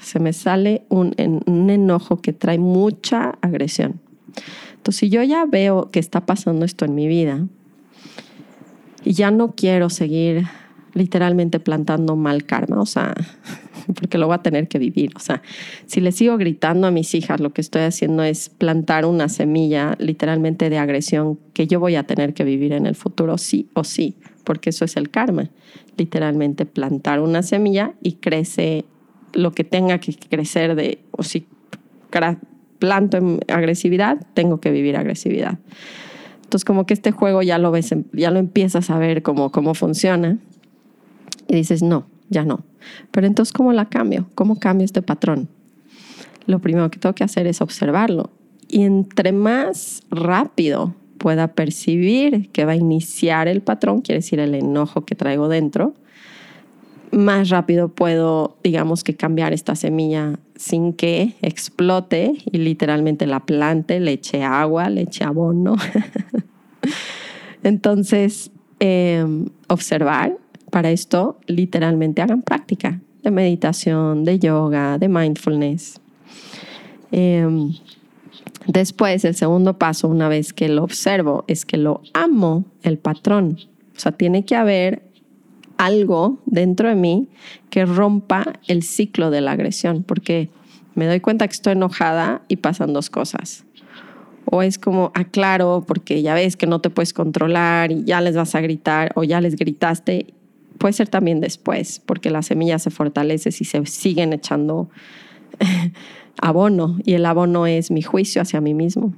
se 0.01 0.21
me 0.21 0.33
sale 0.33 0.87
un, 0.89 1.15
un 1.45 1.69
enojo 1.69 2.17
que 2.23 2.33
trae 2.33 2.59
mucha 2.59 3.35
agresión. 3.43 4.01
Entonces, 4.73 5.01
si 5.01 5.11
yo 5.11 5.23
ya 5.23 5.45
veo 5.45 5.91
que 5.91 6.01
está 6.01 6.25
pasando 6.25 6.65
esto 6.65 6.87
en 6.87 6.95
mi 6.95 7.09
vida 7.09 7.47
y 9.05 9.13
ya 9.13 9.31
no 9.31 9.55
quiero 9.55 9.91
seguir 9.91 10.47
literalmente 10.95 11.61
plantando 11.61 12.17
mal 12.17 12.47
karma, 12.47 12.81
o 12.81 12.87
sea, 12.87 13.13
porque 13.95 14.17
lo 14.17 14.29
voy 14.29 14.37
a 14.37 14.43
tener 14.43 14.69
que 14.69 14.79
vivir. 14.79 15.11
O 15.15 15.21
sea, 15.21 15.43
si 15.85 16.01
le 16.01 16.13
sigo 16.13 16.39
gritando 16.39 16.87
a 16.87 16.91
mis 16.91 17.15
hijas, 17.15 17.39
lo 17.39 17.53
que 17.53 17.61
estoy 17.61 17.83
haciendo 17.83 18.23
es 18.23 18.49
plantar 18.49 19.05
una 19.05 19.29
semilla 19.29 19.95
literalmente 19.99 20.71
de 20.71 20.79
agresión 20.79 21.39
que 21.53 21.67
yo 21.67 21.81
voy 21.81 21.97
a 21.97 22.05
tener 22.05 22.33
que 22.33 22.45
vivir 22.45 22.73
en 22.73 22.87
el 22.87 22.95
futuro, 22.95 23.37
sí 23.37 23.69
o 23.75 23.85
sí, 23.85 24.17
porque 24.45 24.71
eso 24.71 24.87
es 24.87 24.97
el 24.97 25.11
karma. 25.11 25.51
Literalmente 25.97 26.67
plantar 26.67 27.21
una 27.21 27.43
semilla 27.43 27.95
y 28.03 28.15
crece 28.15 28.85
lo 29.33 29.53
que 29.53 29.65
tenga 29.65 29.99
que 29.99 30.15
crecer 30.15 30.75
de, 30.75 30.99
o 31.13 31.23
si 31.23 31.47
planto 32.79 33.17
en 33.17 33.41
agresividad, 33.49 34.27
tengo 34.35 34.61
que 34.61 34.71
vivir 34.71 34.97
agresividad. 34.97 35.59
Entonces, 36.43 36.65
como 36.65 36.85
que 36.85 36.95
este 36.95 37.13
juego 37.13 37.43
ya 37.43 37.59
lo 37.59 37.71
ves, 37.71 37.95
ya 38.13 38.31
lo 38.31 38.39
empiezas 38.39 38.91
a 38.91 38.99
ver 38.99 39.23
cómo, 39.23 39.51
cómo 39.51 39.75
funciona 39.75 40.39
y 41.49 41.55
dices, 41.55 41.83
no, 41.83 42.07
ya 42.29 42.45
no. 42.45 42.65
Pero 43.11 43.27
entonces, 43.27 43.53
¿cómo 43.53 43.73
la 43.73 43.89
cambio? 43.89 44.27
¿Cómo 44.35 44.59
cambio 44.59 44.85
este 44.85 45.01
patrón? 45.01 45.49
Lo 46.47 46.59
primero 46.59 46.91
que 46.91 46.99
tengo 46.99 47.15
que 47.15 47.25
hacer 47.25 47.47
es 47.47 47.61
observarlo. 47.61 48.31
Y 48.69 48.83
entre 48.83 49.33
más 49.33 50.03
rápido 50.11 50.95
pueda 51.23 51.47
percibir 51.55 52.51
que 52.51 52.65
va 52.65 52.73
a 52.73 52.77
iniciar 52.77 53.47
el 53.47 53.63
patrón, 53.63 54.01
quiere 54.01 54.19
decir 54.19 54.41
el 54.41 54.57
enojo 54.57 55.05
que 55.05 55.15
traigo 55.15 55.49
dentro, 55.49 55.95
más 57.13 57.49
rápido 57.51 57.89
puedo, 57.89 58.57
digamos 58.65 59.05
que 59.05 59.15
cambiar 59.15 59.53
esta 59.53 59.77
semilla 59.77 60.41
sin 60.57 60.93
que 60.93 61.35
explote 61.41 62.33
y 62.51 62.59
literalmente 62.59 63.27
la 63.27 63.41
plante, 63.41 64.01
le 64.01 64.13
eche 64.13 64.43
agua, 64.43 64.91
le 64.91 65.03
eche 65.03 65.23
abono. 65.23 65.77
Entonces, 67.63 68.51
em, 68.81 69.47
observar 69.69 70.37
para 70.73 70.91
esto 70.91 71.39
literalmente 71.47 72.21
hagan 72.23 72.43
práctica 72.43 73.01
de 73.23 73.31
meditación, 73.31 74.25
de 74.25 74.41
yoga, 74.41 74.99
de 74.99 75.09
mindfulness. 75.09 76.01
Em, 77.13 77.75
después, 78.67 79.25
el 79.25 79.35
segundo 79.35 79.79
paso, 79.79 80.09
una 80.09 80.29
vez 80.29 80.53
que 80.53 80.69
lo 80.69 80.85
observo, 80.85 81.45
es 81.49 81.65
que 81.65 81.77
lo 81.77 82.03
amo 82.15 82.65
el 82.83 82.99
patrón. 82.99 83.59
O 83.97 84.01
sea, 84.01 84.13
tiene 84.13 84.45
que 84.45 84.57
haber 84.57 85.03
algo 85.77 86.39
dentro 86.47 86.89
de 86.89 86.95
mí 86.95 87.29
que 87.71 87.85
rompa 87.85 88.45
el 88.69 88.83
ciclo 88.83 89.31
de 89.31 89.41
la 89.41 89.53
agresión, 89.53 90.05
porque 90.05 90.51
me 90.95 91.07
doy 91.07 91.21
cuenta 91.21 91.47
que 91.47 91.55
estoy 91.55 91.73
enojada 91.73 92.43
y 92.49 92.57
pasan 92.57 92.93
dos 92.93 93.11
cosas. 93.11 93.65
O 94.45 94.63
es 94.63 94.79
como, 94.79 95.13
aclaro, 95.15 95.85
porque 95.87 96.23
ya 96.23 96.35
ves 96.35 96.57
que 96.57 96.67
no 96.67 96.81
te 96.81 96.91
puedes 96.91 97.13
controlar 97.13 97.91
y 97.93 98.05
ya 98.05 98.21
les 98.21 98.37
vas 98.37 98.55
a 98.55 98.61
gritar 98.61 99.13
o 99.15 99.25
ya 99.25 99.41
les 99.41 99.57
gritaste. 99.57 100.35
Puede 100.79 100.93
ser 100.93 101.09
también 101.09 101.41
después, 101.41 102.01
porque 102.05 102.31
la 102.31 102.43
semilla 102.43 102.79
se 102.79 102.91
fortalece 102.91 103.53
si 103.53 103.65
se 103.65 103.85
siguen 103.87 104.33
echando 104.33 104.91
abono 106.41 106.99
y 107.05 107.15
el 107.15 107.27
abono 107.27 107.67
es 107.67 107.91
mi 107.91 108.03
juicio 108.03 108.43
hacia 108.43 108.61
mí 108.61 108.75
mismo. 108.75 109.13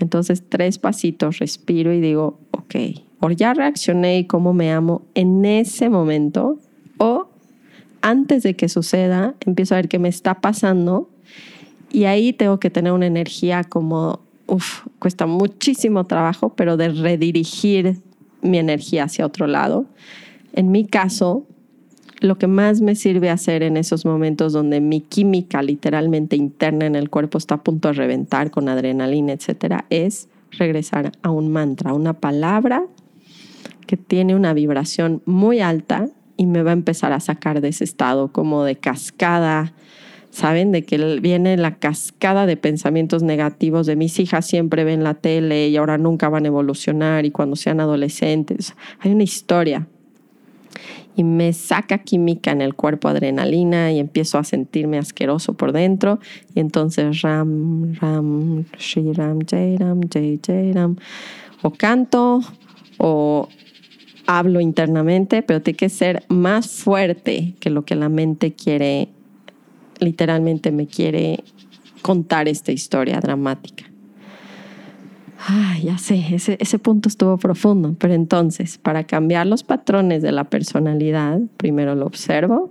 Entonces, 0.00 0.42
tres 0.48 0.78
pasitos, 0.78 1.38
respiro 1.38 1.92
y 1.92 2.00
digo, 2.00 2.38
ok, 2.52 2.74
o 3.20 3.30
ya 3.30 3.52
reaccioné 3.52 4.20
y 4.20 4.24
cómo 4.24 4.54
me 4.54 4.72
amo 4.72 5.02
en 5.14 5.44
ese 5.44 5.90
momento, 5.90 6.58
o 6.98 7.28
antes 8.00 8.42
de 8.42 8.54
que 8.56 8.68
suceda, 8.68 9.34
empiezo 9.44 9.74
a 9.74 9.78
ver 9.78 9.88
qué 9.88 9.98
me 9.98 10.08
está 10.08 10.40
pasando 10.40 11.10
y 11.92 12.04
ahí 12.04 12.32
tengo 12.32 12.58
que 12.60 12.70
tener 12.70 12.92
una 12.92 13.06
energía 13.06 13.64
como, 13.64 14.20
uff, 14.46 14.86
cuesta 14.98 15.26
muchísimo 15.26 16.06
trabajo, 16.06 16.54
pero 16.54 16.76
de 16.76 16.88
redirigir 16.88 17.98
mi 18.42 18.58
energía 18.58 19.04
hacia 19.04 19.26
otro 19.26 19.46
lado. 19.46 19.84
En 20.54 20.70
mi 20.70 20.86
caso, 20.86 21.44
lo 22.20 22.36
que 22.36 22.46
más 22.46 22.80
me 22.82 22.94
sirve 22.94 23.30
hacer 23.30 23.62
en 23.62 23.76
esos 23.76 24.04
momentos 24.04 24.52
donde 24.52 24.80
mi 24.80 25.00
química 25.00 25.62
literalmente 25.62 26.36
interna 26.36 26.86
en 26.86 26.94
el 26.94 27.08
cuerpo 27.08 27.38
está 27.38 27.56
a 27.56 27.62
punto 27.62 27.88
de 27.88 27.94
reventar 27.94 28.50
con 28.50 28.68
adrenalina, 28.68 29.32
etcétera, 29.32 29.86
es 29.90 30.28
regresar 30.52 31.12
a 31.22 31.30
un 31.30 31.50
mantra, 31.50 31.94
una 31.94 32.12
palabra 32.14 32.84
que 33.86 33.96
tiene 33.96 34.34
una 34.36 34.52
vibración 34.52 35.22
muy 35.24 35.60
alta 35.60 36.08
y 36.36 36.46
me 36.46 36.62
va 36.62 36.70
a 36.70 36.74
empezar 36.74 37.12
a 37.12 37.20
sacar 37.20 37.60
de 37.60 37.68
ese 37.68 37.84
estado 37.84 38.28
como 38.28 38.64
de 38.64 38.76
cascada, 38.76 39.72
¿saben? 40.30 40.72
De 40.72 40.84
que 40.84 41.18
viene 41.20 41.56
la 41.56 41.76
cascada 41.76 42.46
de 42.46 42.56
pensamientos 42.56 43.22
negativos 43.22 43.86
de 43.86 43.96
mis 43.96 44.18
hijas 44.18 44.46
siempre 44.46 44.84
ven 44.84 45.04
la 45.04 45.14
tele 45.14 45.68
y 45.68 45.76
ahora 45.76 45.98
nunca 45.98 46.28
van 46.28 46.44
a 46.44 46.48
evolucionar 46.48 47.24
y 47.24 47.30
cuando 47.30 47.56
sean 47.56 47.80
adolescentes. 47.80 48.74
Hay 49.00 49.12
una 49.12 49.22
historia 49.22 49.88
y 51.20 51.22
me 51.22 51.52
saca 51.52 51.98
química 51.98 52.50
en 52.50 52.62
el 52.62 52.74
cuerpo, 52.74 53.06
adrenalina, 53.06 53.92
y 53.92 53.98
empiezo 53.98 54.38
a 54.38 54.44
sentirme 54.44 54.96
asqueroso 54.96 55.52
por 55.52 55.72
dentro. 55.72 56.18
Y 56.54 56.60
entonces 56.60 57.20
Ram, 57.20 57.92
Ram, 58.00 58.64
Shri 58.78 59.12
Ram, 59.12 59.40
Jai 59.46 59.76
Ram, 59.76 60.00
Jai 60.10 60.40
Jai 60.42 60.72
Ram. 60.72 60.96
O 61.60 61.72
canto 61.72 62.40
o 62.96 63.50
hablo 64.26 64.60
internamente, 64.62 65.42
pero 65.42 65.60
tiene 65.60 65.76
que 65.76 65.90
ser 65.90 66.24
más 66.28 66.70
fuerte 66.70 67.54
que 67.60 67.68
lo 67.68 67.84
que 67.84 67.96
la 67.96 68.08
mente 68.08 68.54
quiere, 68.54 69.10
literalmente 69.98 70.72
me 70.72 70.86
quiere 70.86 71.44
contar 72.00 72.48
esta 72.48 72.72
historia 72.72 73.20
dramática. 73.20 73.89
Ah, 75.48 75.76
ya 75.82 75.96
sé, 75.96 76.22
ese, 76.34 76.78
punto 76.78 77.08
estuvo 77.08 77.38
profundo, 77.38 77.96
pero 77.98 78.12
entonces, 78.12 78.76
para 78.76 79.04
cambiar 79.04 79.46
los 79.46 79.64
patrones 79.64 80.22
de 80.22 80.32
la 80.32 80.44
personalidad, 80.44 81.40
primero 81.56 81.94
lo 81.94 82.04
observo, 82.04 82.70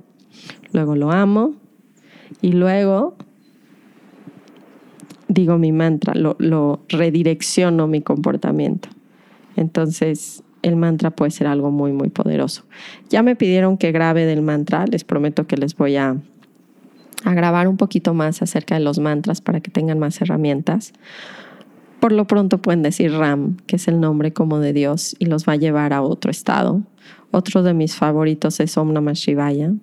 luego 0.71 0.95
lo 0.95 1.11
amo 1.11 1.55
y 2.41 2.51
luego 2.51 3.15
digo 5.27 5.57
mi 5.57 5.71
mantra, 5.71 6.13
lo, 6.13 6.81
redirecciono 6.89 7.87
mi 7.87 8.01
comportamiento. 8.01 8.89
Entonces, 9.55 10.43
el 10.61 10.75
mantra 10.75 11.09
puede 11.09 11.31
ser 11.31 11.47
algo 11.47 11.71
muy, 11.71 11.91
muy 11.91 12.09
poderoso. 12.09 12.65
Ya 13.09 13.23
me 13.23 13.35
pidieron 13.35 13.77
que 13.77 13.91
grabe 13.91 14.25
del 14.25 14.43
mantra, 14.43 14.85
les 14.85 15.03
prometo 15.03 15.47
que 15.47 15.57
les 15.57 15.75
voy 15.75 15.95
a 15.95 16.17
grabar 17.25 17.67
un 17.67 17.77
poquito 17.77 18.13
más 18.13 18.43
acerca 18.43 18.75
de 18.75 18.81
los 18.81 18.99
mantras 18.99 19.41
para 19.41 19.59
que 19.59 19.71
tengan 19.71 19.97
más 19.97 20.21
herramientas. 20.21 20.93
Por 21.99 22.13
lo 22.13 22.25
pronto 22.25 22.59
pueden 22.59 22.81
decir 22.81 23.11
Ram, 23.11 23.57
que 23.67 23.75
es 23.75 23.87
el 23.89 23.99
nombre 23.99 24.31
como 24.31 24.59
de 24.59 24.71
Dios 24.71 25.15
y 25.19 25.25
los 25.25 25.45
va 25.45 25.53
a 25.53 25.57
llevar 25.57 25.91
a 25.91 26.01
otro 26.01 26.31
estado. 26.31 26.81
Otro 27.31 27.61
de 27.61 27.73
mis 27.73 27.95
favoritos 27.95 28.59
es 28.61 28.77
Om 28.77 28.93
Namah 28.93 29.13
Shivaya. 29.13 29.73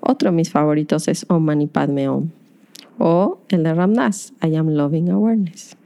Otro 0.00 0.30
de 0.30 0.36
mis 0.36 0.50
favoritos 0.50 1.06
es 1.06 1.24
Om 1.28 1.44
Mani 1.44 1.68
Padme 1.68 2.08
Om. 2.08 2.30
O 2.98 3.38
el 3.48 3.62
de 3.62 3.74
Ramdas, 3.74 4.32
I 4.42 4.56
am 4.56 4.68
loving 4.70 5.08
awareness. 5.10 5.76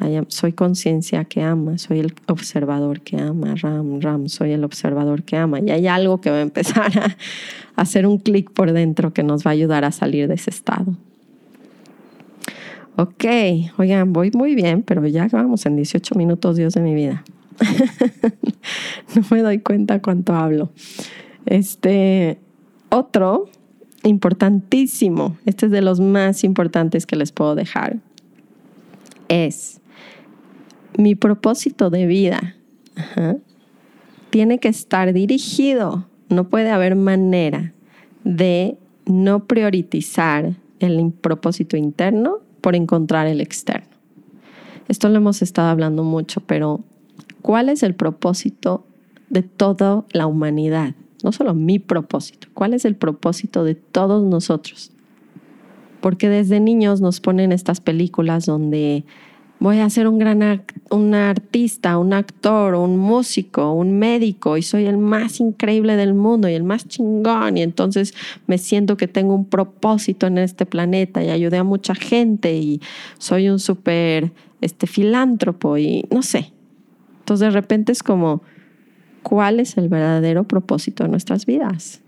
I 0.00 0.16
am, 0.16 0.26
soy 0.28 0.52
conciencia 0.52 1.24
que 1.24 1.42
ama, 1.42 1.78
soy 1.78 2.00
el 2.00 2.14
observador 2.26 3.02
que 3.02 3.18
ama, 3.18 3.54
Ram, 3.54 4.00
Ram, 4.00 4.28
soy 4.28 4.52
el 4.52 4.64
observador 4.64 5.22
que 5.22 5.36
ama. 5.36 5.60
Y 5.60 5.70
hay 5.70 5.86
algo 5.86 6.20
que 6.20 6.30
va 6.30 6.38
a 6.38 6.42
empezar 6.42 6.98
a, 6.98 7.04
a 7.76 7.82
hacer 7.82 8.06
un 8.06 8.18
clic 8.18 8.50
por 8.50 8.72
dentro 8.72 9.12
que 9.12 9.22
nos 9.22 9.46
va 9.46 9.50
a 9.50 9.54
ayudar 9.54 9.84
a 9.84 9.92
salir 9.92 10.26
de 10.26 10.34
ese 10.34 10.50
estado. 10.50 10.96
Ok, 12.96 13.24
oigan, 13.78 14.12
voy 14.12 14.30
muy 14.32 14.54
bien, 14.54 14.82
pero 14.82 15.06
ya 15.06 15.28
vamos 15.30 15.64
en 15.66 15.76
18 15.76 16.14
minutos, 16.16 16.56
Dios 16.56 16.74
de 16.74 16.80
mi 16.80 16.94
vida. 16.94 17.24
no 19.14 19.22
me 19.30 19.42
doy 19.42 19.60
cuenta 19.60 20.00
cuánto 20.02 20.34
hablo. 20.34 20.70
Este, 21.46 22.38
otro 22.90 23.48
importantísimo, 24.02 25.36
este 25.46 25.66
es 25.66 25.72
de 25.72 25.82
los 25.82 26.00
más 26.00 26.44
importantes 26.44 27.06
que 27.06 27.16
les 27.16 27.32
puedo 27.32 27.54
dejar, 27.54 27.98
es 29.28 29.80
mi 30.98 31.14
propósito 31.14 31.90
de 31.90 32.06
vida. 32.06 32.56
Tiene 34.30 34.58
que 34.58 34.68
estar 34.68 35.12
dirigido, 35.12 36.06
no 36.28 36.48
puede 36.48 36.70
haber 36.70 36.96
manera 36.96 37.72
de 38.24 38.76
no 39.06 39.46
priorizar 39.46 40.54
el 40.80 41.12
propósito 41.12 41.76
interno 41.76 42.38
por 42.60 42.76
encontrar 42.76 43.26
el 43.26 43.40
externo. 43.40 43.88
Esto 44.88 45.08
lo 45.08 45.16
hemos 45.16 45.42
estado 45.42 45.68
hablando 45.68 46.02
mucho, 46.04 46.40
pero 46.40 46.80
¿cuál 47.42 47.68
es 47.68 47.82
el 47.82 47.94
propósito 47.94 48.84
de 49.28 49.42
toda 49.42 50.04
la 50.12 50.26
humanidad? 50.26 50.94
No 51.22 51.32
solo 51.32 51.54
mi 51.54 51.78
propósito, 51.78 52.48
¿cuál 52.54 52.74
es 52.74 52.84
el 52.84 52.96
propósito 52.96 53.64
de 53.64 53.74
todos 53.74 54.22
nosotros? 54.22 54.90
Porque 56.00 56.28
desde 56.28 56.60
niños 56.60 57.00
nos 57.00 57.20
ponen 57.20 57.52
estas 57.52 57.80
películas 57.80 58.46
donde 58.46 59.04
voy 59.60 59.78
a 59.78 59.90
ser 59.90 60.08
un 60.08 60.18
gran 60.18 60.40
un 60.88 61.14
artista, 61.14 61.98
un 61.98 62.14
actor, 62.14 62.74
un 62.74 62.96
músico, 62.96 63.72
un 63.72 63.98
médico 63.98 64.56
y 64.56 64.62
soy 64.62 64.86
el 64.86 64.96
más 64.96 65.38
increíble 65.38 65.96
del 65.96 66.14
mundo 66.14 66.48
y 66.48 66.54
el 66.54 66.64
más 66.64 66.88
chingón 66.88 67.58
y 67.58 67.62
entonces 67.62 68.14
me 68.46 68.56
siento 68.56 68.96
que 68.96 69.06
tengo 69.06 69.34
un 69.34 69.44
propósito 69.44 70.26
en 70.26 70.38
este 70.38 70.64
planeta 70.64 71.22
y 71.22 71.28
ayudé 71.28 71.58
a 71.58 71.64
mucha 71.64 71.94
gente 71.94 72.56
y 72.56 72.80
soy 73.18 73.50
un 73.50 73.58
súper 73.58 74.32
este, 74.62 74.86
filántropo 74.86 75.76
y 75.76 76.06
no 76.10 76.22
sé. 76.22 76.52
Entonces 77.20 77.48
de 77.48 77.50
repente 77.50 77.92
es 77.92 78.02
como, 78.02 78.42
¿cuál 79.22 79.60
es 79.60 79.76
el 79.76 79.90
verdadero 79.90 80.44
propósito 80.44 81.04
de 81.04 81.10
nuestras 81.10 81.44
vidas? 81.44 82.00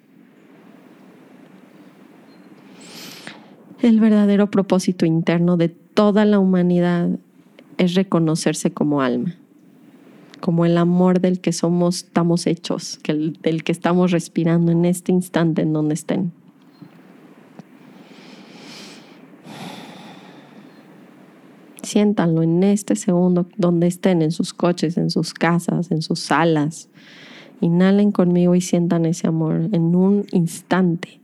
El 3.83 4.01
verdadero 4.01 4.51
propósito 4.51 5.05
interno 5.05 5.57
de 5.59 5.69
toda 5.69 6.25
la 6.25 6.39
humanidad 6.39 7.11
es 7.79 7.95
reconocerse 7.95 8.71
como 8.71 9.01
alma, 9.01 9.37
como 10.41 10.65
el 10.65 10.77
amor 10.77 11.21
del 11.21 11.41
que 11.41 11.53
somos, 11.53 12.05
estamos 12.05 12.47
hechos, 12.47 12.99
que 13.03 13.33
del 13.43 13.65
que 13.65 13.73
estamos 13.73 14.11
respirando 14.11 14.73
en 14.73 14.85
este 14.85 15.13
instante 15.13 15.63
en 15.63 15.73
donde 15.73 15.95
estén. 15.95 16.33
Siéntanlo 21.83 22.43
en 22.43 22.63
este 22.63 22.97
segundo 22.97 23.47
donde 23.57 23.87
estén, 23.87 24.23
en 24.23 24.33
sus 24.33 24.55
coches, 24.55 24.97
en 24.97 25.11
sus 25.11 25.35
casas, 25.35 25.91
en 25.91 26.01
sus 26.03 26.21
salas. 26.21 26.89
Inhalen 27.61 28.13
conmigo 28.13 28.55
y 28.55 28.61
sientan 28.61 29.07
ese 29.07 29.29
amor 29.29 29.69
en 29.73 29.95
un 29.95 30.27
instante. 30.33 31.22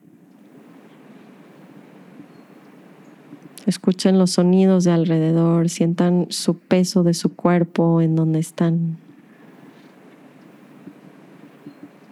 Escuchen 3.68 4.18
los 4.18 4.30
sonidos 4.30 4.84
de 4.84 4.92
alrededor, 4.92 5.68
sientan 5.68 6.24
su 6.30 6.56
peso 6.56 7.02
de 7.02 7.12
su 7.12 7.36
cuerpo 7.36 8.00
en 8.00 8.16
donde 8.16 8.38
están. 8.38 8.96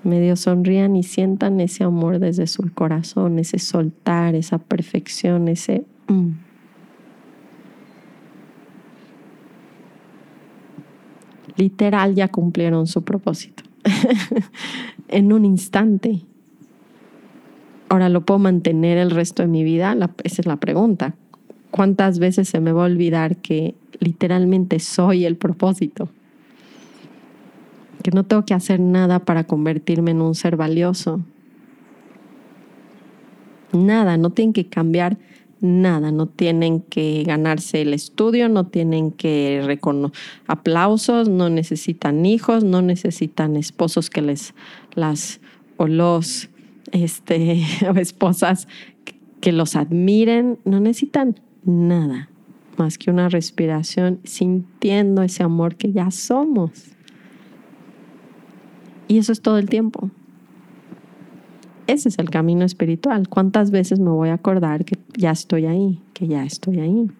Medio 0.04 0.36
sonrían 0.36 0.96
y 0.96 1.02
sientan 1.02 1.58
ese 1.62 1.84
amor 1.84 2.18
desde 2.18 2.46
su 2.46 2.70
corazón, 2.74 3.38
ese 3.38 3.58
soltar, 3.58 4.34
esa 4.34 4.58
perfección, 4.58 5.48
ese... 5.48 5.86
Mm. 6.08 6.32
Literal 11.56 12.14
ya 12.14 12.28
cumplieron 12.28 12.86
su 12.86 13.02
propósito. 13.02 13.62
en 15.08 15.32
un 15.32 15.46
instante. 15.46 16.20
Ahora 17.88 18.10
lo 18.10 18.26
puedo 18.26 18.40
mantener 18.40 18.98
el 18.98 19.10
resto 19.10 19.42
de 19.42 19.48
mi 19.48 19.64
vida, 19.64 19.96
esa 20.22 20.42
es 20.42 20.46
la 20.46 20.56
pregunta. 20.56 21.14
¿Cuántas 21.76 22.18
veces 22.18 22.48
se 22.48 22.58
me 22.58 22.72
va 22.72 22.84
a 22.84 22.86
olvidar 22.86 23.36
que 23.36 23.74
literalmente 24.00 24.80
soy 24.80 25.26
el 25.26 25.36
propósito? 25.36 26.08
Que 28.02 28.10
no 28.12 28.24
tengo 28.24 28.46
que 28.46 28.54
hacer 28.54 28.80
nada 28.80 29.18
para 29.18 29.44
convertirme 29.44 30.12
en 30.12 30.22
un 30.22 30.34
ser 30.34 30.56
valioso. 30.56 31.20
Nada, 33.74 34.16
no 34.16 34.30
tienen 34.30 34.54
que 34.54 34.68
cambiar 34.68 35.18
nada, 35.60 36.12
no 36.12 36.26
tienen 36.26 36.80
que 36.80 37.24
ganarse 37.26 37.82
el 37.82 37.92
estudio, 37.92 38.48
no 38.48 38.68
tienen 38.68 39.10
que 39.10 39.78
aplausos, 40.46 41.28
no 41.28 41.50
necesitan 41.50 42.24
hijos, 42.24 42.64
no 42.64 42.80
necesitan 42.80 43.54
esposos 43.54 44.08
que 44.08 44.22
les 44.22 44.54
las 44.94 45.40
o 45.76 45.86
los 45.88 46.48
este, 46.92 47.62
esposas 47.96 48.66
que 49.42 49.52
los 49.52 49.76
admiren, 49.76 50.58
no 50.64 50.80
necesitan 50.80 51.36
nada 51.66 52.28
más 52.76 52.98
que 52.98 53.10
una 53.10 53.28
respiración 53.28 54.20
sintiendo 54.24 55.22
ese 55.22 55.42
amor 55.42 55.76
que 55.76 55.92
ya 55.92 56.10
somos. 56.10 56.70
Y 59.08 59.18
eso 59.18 59.32
es 59.32 59.40
todo 59.40 59.58
el 59.58 59.68
tiempo. 59.68 60.10
Ese 61.86 62.08
es 62.08 62.18
el 62.18 62.30
camino 62.30 62.64
espiritual. 62.64 63.28
¿Cuántas 63.28 63.70
veces 63.70 64.00
me 64.00 64.10
voy 64.10 64.30
a 64.30 64.34
acordar 64.34 64.84
que 64.84 64.98
ya 65.16 65.30
estoy 65.30 65.66
ahí, 65.66 66.02
que 66.12 66.26
ya 66.26 66.44
estoy 66.44 66.80
ahí? 66.80 67.10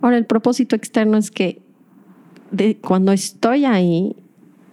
Ahora, 0.00 0.16
el 0.16 0.26
propósito 0.26 0.74
externo 0.74 1.16
es 1.16 1.30
que 1.30 1.62
cuando 2.80 3.12
estoy 3.12 3.66
ahí, 3.66 4.16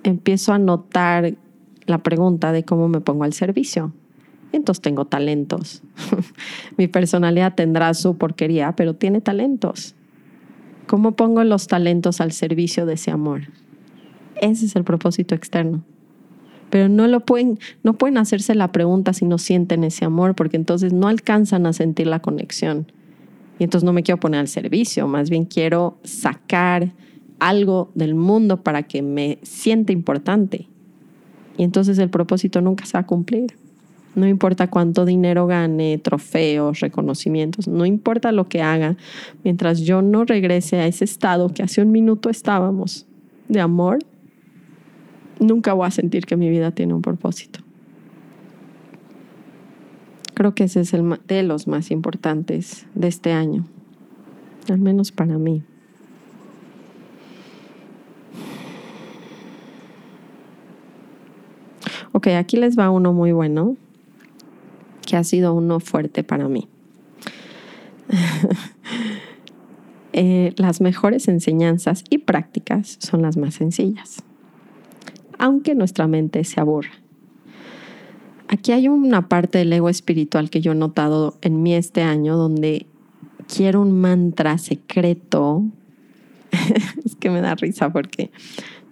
empiezo 0.03 0.53
a 0.53 0.59
notar 0.59 1.35
la 1.89 1.99
pregunta 1.99 2.51
de 2.51 2.63
cómo 2.63 2.87
me 2.87 3.01
pongo 3.01 3.23
al 3.23 3.33
servicio. 3.33 3.93
Entonces 4.51 4.81
tengo 4.81 5.05
talentos. 5.05 5.83
Mi 6.77 6.87
personalidad 6.87 7.55
tendrá 7.55 7.93
su 7.93 8.17
porquería, 8.17 8.73
pero 8.75 8.95
tiene 8.95 9.21
talentos. 9.21 9.95
¿Cómo 10.87 11.11
pongo 11.11 11.43
los 11.43 11.67
talentos 11.67 12.19
al 12.19 12.31
servicio 12.31 12.85
de 12.85 12.93
ese 12.93 13.11
amor? 13.11 13.41
Ese 14.41 14.65
es 14.65 14.75
el 14.75 14.83
propósito 14.83 15.35
externo. 15.35 15.83
Pero 16.69 16.89
no 16.89 17.07
lo 17.07 17.19
pueden, 17.21 17.59
no 17.83 17.93
pueden 17.93 18.17
hacerse 18.17 18.55
la 18.55 18.71
pregunta 18.71 19.13
si 19.13 19.25
no 19.25 19.37
sienten 19.37 19.83
ese 19.83 20.05
amor, 20.05 20.35
porque 20.35 20.57
entonces 20.57 20.93
no 20.93 21.07
alcanzan 21.07 21.65
a 21.65 21.73
sentir 21.73 22.07
la 22.07 22.21
conexión. 22.21 22.91
Y 23.59 23.65
entonces 23.65 23.85
no 23.85 23.93
me 23.93 24.03
quiero 24.03 24.19
poner 24.19 24.39
al 24.39 24.47
servicio, 24.47 25.07
más 25.07 25.29
bien 25.29 25.45
quiero 25.45 25.99
sacar 26.03 26.93
algo 27.39 27.91
del 27.95 28.15
mundo 28.15 28.63
para 28.63 28.83
que 28.83 29.01
me 29.01 29.39
sienta 29.43 29.91
importante. 29.91 30.67
Y 31.59 31.63
entonces 31.63 31.99
el 31.99 32.09
propósito 32.09 32.61
nunca 32.61 32.85
se 32.85 32.93
va 32.93 33.01
a 33.01 33.05
cumplir. 33.05 33.57
No 34.15 34.25
importa 34.25 34.69
cuánto 34.69 35.03
dinero 35.03 35.45
gane, 35.45 35.97
trofeos, 35.97 36.79
reconocimientos, 36.79 37.67
no 37.67 37.85
importa 37.85 38.31
lo 38.31 38.47
que 38.47 38.61
haga, 38.61 38.95
mientras 39.43 39.81
yo 39.81 40.01
no 40.01 40.23
regrese 40.23 40.77
a 40.77 40.87
ese 40.87 41.03
estado 41.03 41.49
que 41.49 41.61
hace 41.61 41.81
un 41.81 41.91
minuto 41.91 42.29
estábamos 42.29 43.07
de 43.49 43.59
amor, 43.59 43.99
nunca 45.41 45.73
voy 45.73 45.87
a 45.87 45.91
sentir 45.91 46.25
que 46.25 46.37
mi 46.37 46.49
vida 46.49 46.71
tiene 46.71 46.93
un 46.93 47.01
propósito. 47.01 47.59
Creo 50.35 50.55
que 50.55 50.63
ese 50.63 50.79
es 50.79 50.93
el 50.93 51.19
de 51.27 51.43
los 51.43 51.67
más 51.67 51.91
importantes 51.91 52.87
de 52.95 53.09
este 53.09 53.33
año, 53.33 53.67
al 54.69 54.79
menos 54.79 55.11
para 55.11 55.37
mí. 55.37 55.61
Ok, 62.11 62.27
aquí 62.27 62.57
les 62.57 62.77
va 62.77 62.89
uno 62.89 63.13
muy 63.13 63.31
bueno 63.31 63.75
que 65.05 65.17
ha 65.17 65.23
sido 65.23 65.53
uno 65.53 65.79
fuerte 65.79 66.23
para 66.23 66.47
mí. 66.47 66.67
Eh, 70.11 70.53
las 70.57 70.81
mejores 70.81 71.27
enseñanzas 71.27 72.03
y 72.09 72.17
prácticas 72.17 72.97
son 72.99 73.21
las 73.21 73.37
más 73.37 73.53
sencillas, 73.53 74.23
aunque 75.37 75.75
nuestra 75.75 76.07
mente 76.07 76.43
se 76.43 76.59
aburra. 76.59 76.89
Aquí 78.47 78.71
hay 78.71 78.87
una 78.87 79.29
parte 79.29 79.59
del 79.59 79.71
ego 79.71 79.87
espiritual 79.87 80.49
que 80.49 80.61
yo 80.61 80.71
he 80.71 80.75
notado 80.75 81.37
en 81.41 81.61
mí 81.61 81.75
este 81.75 82.01
año 82.01 82.37
donde 82.37 82.87
quiero 83.55 83.81
un 83.81 84.01
mantra 84.01 84.57
secreto. 84.57 85.63
es 87.05 87.15
que 87.15 87.29
me 87.29 87.39
da 87.39 87.53
risa 87.53 87.93
porque 87.93 88.31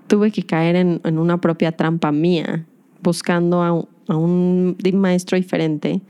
tuve 0.06 0.32
que 0.32 0.44
caer 0.44 0.76
en, 0.76 1.02
en 1.04 1.18
una 1.18 1.42
propia 1.42 1.72
trampa 1.72 2.12
mía 2.12 2.68
buscando 3.02 3.62
a, 3.62 3.86
a 4.08 4.18
un 4.18 4.78
maestro 4.94 5.38
diferente, 5.38 6.02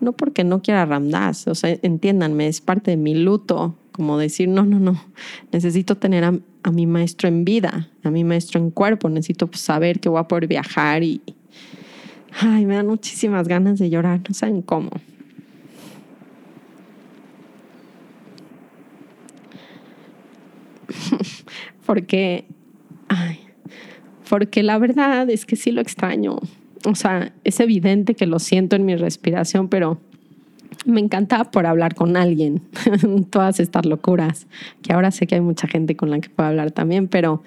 no 0.00 0.12
porque 0.12 0.44
no 0.44 0.62
quiera 0.62 0.86
Ramdas, 0.86 1.48
o 1.48 1.54
sea, 1.54 1.76
entiéndanme, 1.82 2.46
es 2.48 2.60
parte 2.60 2.92
de 2.92 2.96
mi 2.96 3.14
luto, 3.14 3.74
como 3.92 4.16
decir, 4.16 4.48
no, 4.48 4.64
no, 4.64 4.78
no, 4.78 5.02
necesito 5.50 5.96
tener 5.96 6.24
a, 6.24 6.32
mi 6.70 6.86
maestro 6.86 7.28
en 7.28 7.44
vida, 7.44 7.88
a 8.04 8.10
mi 8.10 8.24
maestro 8.24 8.60
en 8.60 8.70
cuerpo, 8.70 9.08
necesito 9.08 9.48
saber 9.54 10.00
que 10.00 10.08
voy 10.08 10.20
a 10.20 10.28
poder 10.28 10.46
viajar 10.46 11.02
y, 11.02 11.20
ay, 12.40 12.66
me 12.66 12.76
dan 12.76 12.86
muchísimas 12.86 13.48
ganas 13.48 13.78
de 13.78 13.90
llorar, 13.90 14.20
no 14.28 14.34
saben 14.34 14.62
cómo. 14.62 14.90
porque, 21.86 22.44
ay, 23.08 23.47
porque 24.28 24.62
la 24.62 24.78
verdad 24.78 25.28
es 25.30 25.46
que 25.46 25.56
sí 25.56 25.70
lo 25.70 25.80
extraño. 25.80 26.38
O 26.84 26.94
sea, 26.94 27.32
es 27.44 27.60
evidente 27.60 28.14
que 28.14 28.26
lo 28.26 28.38
siento 28.38 28.76
en 28.76 28.84
mi 28.84 28.96
respiración, 28.96 29.68
pero 29.68 29.98
me 30.86 31.00
encantaba 31.00 31.50
por 31.50 31.66
hablar 31.66 31.94
con 31.94 32.16
alguien, 32.16 32.62
todas 33.30 33.60
estas 33.60 33.84
locuras, 33.84 34.46
que 34.82 34.92
ahora 34.92 35.10
sé 35.10 35.26
que 35.26 35.34
hay 35.34 35.40
mucha 35.40 35.66
gente 35.66 35.96
con 35.96 36.10
la 36.10 36.20
que 36.20 36.28
puedo 36.28 36.48
hablar 36.48 36.70
también, 36.70 37.08
pero 37.08 37.42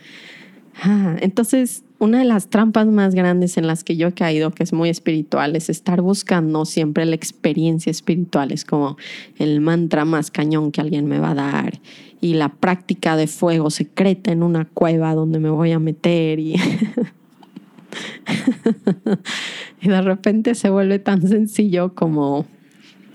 ah, 0.84 1.16
entonces 1.22 1.84
una 2.02 2.18
de 2.18 2.26
las 2.26 2.50
trampas 2.50 2.88
más 2.88 3.14
grandes 3.14 3.58
en 3.58 3.68
las 3.68 3.84
que 3.84 3.96
yo 3.96 4.08
he 4.08 4.14
caído, 4.14 4.50
que 4.50 4.64
es 4.64 4.74
muy 4.74 4.90
espiritual, 4.90 5.56
es 5.56 5.70
estar 5.70 6.02
buscando 6.02 6.66
siempre 6.66 7.06
la 7.06 7.14
experiencia 7.14 7.92
espiritual, 7.92 8.52
es 8.52 8.66
como 8.66 8.98
el 9.38 9.62
mantra 9.62 10.04
más 10.04 10.32
cañón 10.32 10.72
que 10.72 10.82
alguien 10.82 11.06
me 11.06 11.20
va 11.20 11.30
a 11.30 11.36
dar. 11.36 11.80
Y 12.20 12.34
la 12.34 12.50
práctica 12.50 13.16
de 13.16 13.28
fuego 13.28 13.70
secreta 13.70 14.32
en 14.32 14.42
una 14.42 14.66
cueva 14.66 15.14
donde 15.14 15.40
me 15.40 15.52
voy 15.52 15.74
a 15.74 15.80
meter 15.80 16.40
y 16.40 16.56
de 19.84 20.02
repente 20.02 20.56
se 20.56 20.72
vuelve 20.72 20.98
tan 20.98 21.28
sencillo 21.28 21.94
como, 21.94 22.48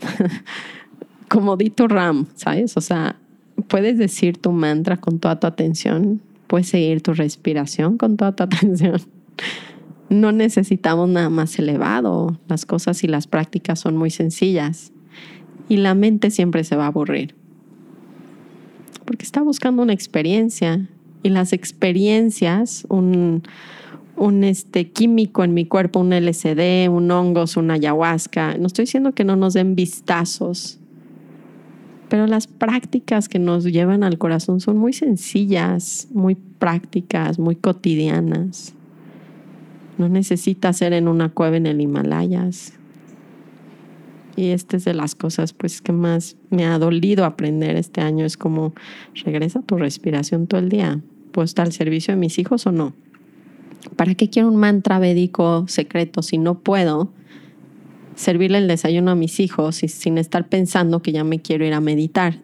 como 1.28 1.56
di 1.56 1.70
tu 1.70 1.88
ram, 1.88 2.26
¿sabes? 2.36 2.76
O 2.76 2.80
sea, 2.80 3.16
puedes 3.66 3.98
decir 3.98 4.38
tu 4.38 4.52
mantra 4.52 4.98
con 4.98 5.18
toda 5.18 5.40
tu 5.40 5.48
atención, 5.48 6.20
puedes 6.46 6.68
seguir 6.68 7.02
tu 7.02 7.12
respiración 7.12 7.98
con 7.98 8.16
toda 8.16 8.34
tu 8.34 8.42
atención. 8.44 9.00
No 10.08 10.32
necesitamos 10.32 11.08
nada 11.08 11.30
más 11.30 11.58
elevado, 11.58 12.38
las 12.48 12.64
cosas 12.64 13.02
y 13.02 13.08
las 13.08 13.26
prácticas 13.26 13.80
son 13.80 13.96
muy 13.96 14.10
sencillas. 14.10 14.92
Y 15.68 15.78
la 15.78 15.94
mente 15.94 16.30
siempre 16.30 16.62
se 16.62 16.76
va 16.76 16.84
a 16.84 16.88
aburrir. 16.88 17.34
Porque 19.04 19.24
está 19.24 19.42
buscando 19.42 19.82
una 19.82 19.92
experiencia. 19.92 20.88
Y 21.24 21.30
las 21.30 21.52
experiencias, 21.52 22.86
un, 22.88 23.42
un 24.16 24.44
este, 24.44 24.90
químico 24.90 25.42
en 25.42 25.54
mi 25.54 25.66
cuerpo, 25.66 26.00
un 26.00 26.10
LSD, 26.10 26.88
un 26.88 27.10
hongos, 27.10 27.56
una 27.56 27.74
ayahuasca. 27.74 28.56
No 28.58 28.68
estoy 28.68 28.84
diciendo 28.84 29.12
que 29.12 29.24
no 29.24 29.34
nos 29.34 29.54
den 29.54 29.74
vistazos, 29.74 30.78
pero 32.08 32.26
las 32.26 32.46
prácticas 32.46 33.28
que 33.28 33.38
nos 33.38 33.64
llevan 33.64 34.04
al 34.04 34.18
corazón 34.18 34.60
son 34.60 34.78
muy 34.78 34.92
sencillas, 34.92 36.08
muy 36.12 36.34
prácticas, 36.34 37.38
muy 37.38 37.56
cotidianas. 37.56 38.74
No 39.98 40.08
necesita 40.08 40.72
ser 40.72 40.92
en 40.92 41.08
una 41.08 41.30
cueva 41.30 41.56
en 41.56 41.66
el 41.66 41.80
Himalayas. 41.80 42.74
Y 44.36 44.48
esta 44.48 44.76
es 44.76 44.84
de 44.84 44.92
las 44.92 45.14
cosas 45.14 45.54
pues 45.54 45.80
que 45.80 45.92
más 45.92 46.36
me 46.50 46.66
ha 46.66 46.78
dolido 46.78 47.24
aprender 47.24 47.76
este 47.76 48.02
año. 48.02 48.26
Es 48.26 48.36
como 48.36 48.74
regresa 49.24 49.62
tu 49.62 49.76
respiración 49.76 50.46
todo 50.46 50.60
el 50.60 50.68
día. 50.68 51.00
¿Puedo 51.32 51.44
estar 51.44 51.66
al 51.66 51.72
servicio 51.72 52.12
de 52.12 52.20
mis 52.20 52.38
hijos 52.38 52.66
o 52.66 52.72
no? 52.72 52.92
¿Para 53.96 54.14
qué 54.14 54.28
quiero 54.28 54.48
un 54.48 54.56
mantra 54.56 54.98
védico 54.98 55.64
secreto 55.68 56.22
si 56.22 56.38
no 56.38 56.58
puedo 56.58 57.10
servirle 58.16 58.58
el 58.58 58.66
desayuno 58.66 59.12
a 59.12 59.14
mis 59.14 59.38
hijos 59.38 59.84
y, 59.84 59.88
sin 59.88 60.18
estar 60.18 60.48
pensando 60.48 61.00
que 61.00 61.12
ya 61.12 61.22
me 61.22 61.40
quiero 61.40 61.64
ir 61.64 61.74
a 61.74 61.80
meditar? 61.80 62.40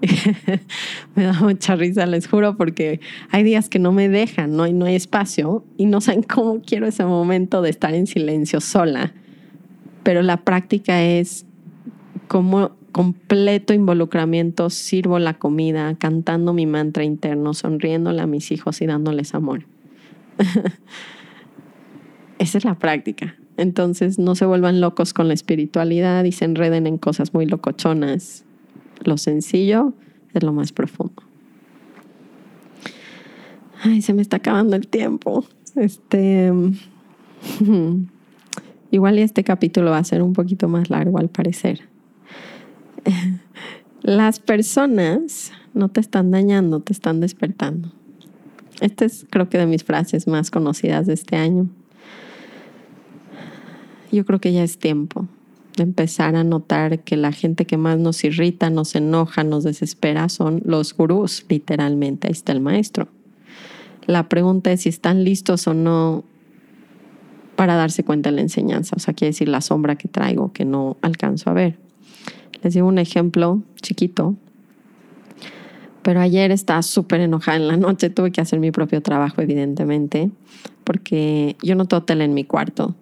me 1.14 1.24
da 1.24 1.34
mucha 1.34 1.76
risa, 1.76 2.06
les 2.06 2.26
juro, 2.26 2.56
porque 2.56 3.00
hay 3.30 3.44
días 3.44 3.68
que 3.68 3.78
no 3.78 3.92
me 3.92 4.08
dejan, 4.08 4.56
no 4.56 4.64
hay, 4.64 4.72
no 4.72 4.86
hay 4.86 4.96
espacio 4.96 5.64
y 5.76 5.86
no 5.86 6.00
saben 6.00 6.22
cómo 6.22 6.60
quiero 6.62 6.86
ese 6.86 7.04
momento 7.04 7.62
de 7.62 7.70
estar 7.70 7.94
en 7.94 8.06
silencio 8.06 8.60
sola. 8.60 9.12
Pero 10.02 10.22
la 10.22 10.38
práctica 10.38 11.02
es 11.02 11.46
cómo 12.26 12.76
completo 12.92 13.74
involucramiento, 13.74 14.70
sirvo 14.70 15.18
la 15.18 15.34
comida, 15.34 15.94
cantando 15.98 16.52
mi 16.52 16.66
mantra 16.66 17.04
interno, 17.04 17.54
sonriéndole 17.54 18.20
a 18.20 18.26
mis 18.26 18.50
hijos 18.50 18.80
y 18.80 18.86
dándoles 18.86 19.34
amor. 19.34 19.66
Esa 22.38 22.58
es 22.58 22.64
la 22.64 22.78
práctica. 22.78 23.36
Entonces 23.58 24.18
no 24.20 24.36
se 24.36 24.46
vuelvan 24.46 24.80
locos 24.80 25.12
con 25.12 25.28
la 25.28 25.34
espiritualidad 25.34 26.24
y 26.24 26.32
se 26.32 26.44
enreden 26.44 26.86
en 26.86 26.96
cosas 26.96 27.34
muy 27.34 27.44
locochonas. 27.44 28.44
Lo 29.04 29.18
sencillo 29.18 29.92
es 30.32 30.44
lo 30.44 30.52
más 30.52 30.72
profundo. 30.72 31.22
Ay, 33.82 34.00
se 34.00 34.14
me 34.14 34.22
está 34.22 34.36
acabando 34.38 34.76
el 34.76 34.86
tiempo. 34.86 35.44
Este. 35.74 36.52
Igual 38.90 39.18
este 39.18 39.42
capítulo 39.44 39.90
va 39.90 39.98
a 39.98 40.04
ser 40.04 40.22
un 40.22 40.32
poquito 40.32 40.68
más 40.68 40.88
largo 40.88 41.18
al 41.18 41.28
parecer. 41.28 41.80
Las 44.02 44.38
personas 44.38 45.52
no 45.74 45.88
te 45.88 45.98
están 46.00 46.30
dañando, 46.30 46.78
te 46.78 46.92
están 46.92 47.18
despertando. 47.20 47.92
Esta 48.80 49.04
es 49.04 49.26
creo 49.28 49.48
que 49.48 49.58
de 49.58 49.66
mis 49.66 49.82
frases 49.82 50.28
más 50.28 50.52
conocidas 50.52 51.06
de 51.06 51.14
este 51.14 51.34
año. 51.34 51.68
Yo 54.10 54.24
creo 54.24 54.40
que 54.40 54.52
ya 54.52 54.62
es 54.62 54.78
tiempo 54.78 55.26
de 55.76 55.82
empezar 55.84 56.36
a 56.36 56.44
notar 56.44 57.00
que 57.00 57.16
la 57.16 57.32
gente 57.32 57.64
que 57.64 57.76
más 57.76 57.98
nos 57.98 58.24
irrita, 58.24 58.68
nos 58.68 58.94
enoja, 58.94 59.44
nos 59.44 59.64
desespera 59.64 60.28
son 60.28 60.62
los 60.64 60.94
gurús, 60.94 61.46
literalmente. 61.48 62.26
Ahí 62.28 62.32
está 62.32 62.52
el 62.52 62.60
maestro. 62.60 63.08
La 64.06 64.28
pregunta 64.28 64.72
es 64.72 64.82
si 64.82 64.88
están 64.88 65.24
listos 65.24 65.66
o 65.66 65.74
no 65.74 66.24
para 67.56 67.74
darse 67.74 68.04
cuenta 68.04 68.30
de 68.30 68.36
la 68.36 68.42
enseñanza. 68.42 68.96
O 68.96 69.00
sea, 69.00 69.14
quiere 69.14 69.30
decir 69.30 69.48
la 69.48 69.60
sombra 69.60 69.96
que 69.96 70.08
traigo, 70.08 70.52
que 70.52 70.64
no 70.64 70.96
alcanzo 71.02 71.50
a 71.50 71.54
ver. 71.54 71.78
Les 72.62 72.74
digo 72.74 72.86
un 72.86 72.98
ejemplo 72.98 73.62
chiquito. 73.80 74.34
Pero 76.02 76.20
ayer 76.20 76.50
estaba 76.50 76.82
súper 76.82 77.20
enojada 77.20 77.56
en 77.56 77.68
la 77.68 77.76
noche. 77.76 78.10
Tuve 78.10 78.30
que 78.30 78.40
hacer 78.40 78.60
mi 78.60 78.70
propio 78.70 79.02
trabajo, 79.02 79.42
evidentemente, 79.42 80.30
porque 80.84 81.56
yo 81.62 81.74
no 81.74 81.86
tengo 81.86 82.22
en 82.22 82.32
mi 82.32 82.44
cuarto. 82.44 82.94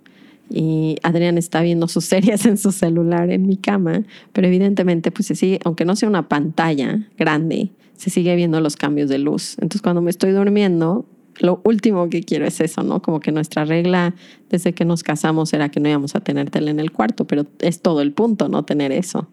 Y 0.49 0.97
Adrián 1.03 1.39
está 1.39 1.61
viendo 1.63 1.89
sus 1.89 2.05
series 2.05 2.47
en 2.47 2.57
su 2.57 2.73
celular 2.73 3.31
en 3.31 3.47
mi 3.47 3.57
cama, 3.57 4.05
pero 4.33 4.47
evidentemente, 4.47 5.11
pues 5.11 5.27
se 5.27 5.35
sigue, 5.35 5.61
aunque 5.65 5.85
no 5.85 5.97
sea 5.97 6.09
una 6.09 6.29
pantalla 6.29 7.09
grande, 7.19 7.71
se 7.97 8.11
sigue 8.11 8.37
viendo 8.37 8.61
los 8.61 8.77
cambios 8.77 9.09
de 9.09 9.19
luz. 9.19 9.55
Entonces, 9.55 9.83
cuando 9.83 10.03
me 10.03 10.11
estoy 10.11 10.33
durmiendo, 10.33 11.07
lo 11.39 11.61
último 11.65 12.09
que 12.09 12.23
quiero 12.23 12.47
es 12.47 12.61
eso, 12.61 12.83
¿no? 12.83 13.03
Como 13.03 13.21
que 13.21 13.33
nuestra 13.33 13.65
regla 13.65 14.15
desde 14.49 14.73
que 14.73 14.85
nos 14.85 15.03
casamos 15.03 15.53
era 15.53 15.71
que 15.71 15.81
no 15.81 15.89
íbamos 15.89 16.15
a 16.15 16.21
tener 16.21 16.51
tele 16.51 16.71
en 16.71 16.81
el 16.81 16.93
cuarto, 16.93 17.27
pero 17.27 17.47
es 17.61 17.81
todo 17.83 18.01
el 18.01 18.13
punto, 18.13 18.49
no 18.49 18.65
tener 18.65 18.93
eso. 18.93 19.29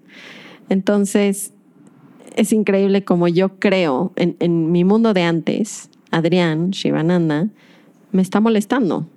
Entonces, 0.70 1.54
es 2.36 2.52
increíble 2.52 3.04
como 3.04 3.28
yo 3.28 3.60
creo 3.60 4.12
en, 4.16 4.36
en 4.40 4.72
mi 4.72 4.84
mundo 4.84 5.14
de 5.14 5.24
antes, 5.24 5.90
Adrián, 6.12 6.72
Shivananda, 6.72 7.50
me 8.12 8.22
está 8.22 8.40
molestando. 8.40 9.08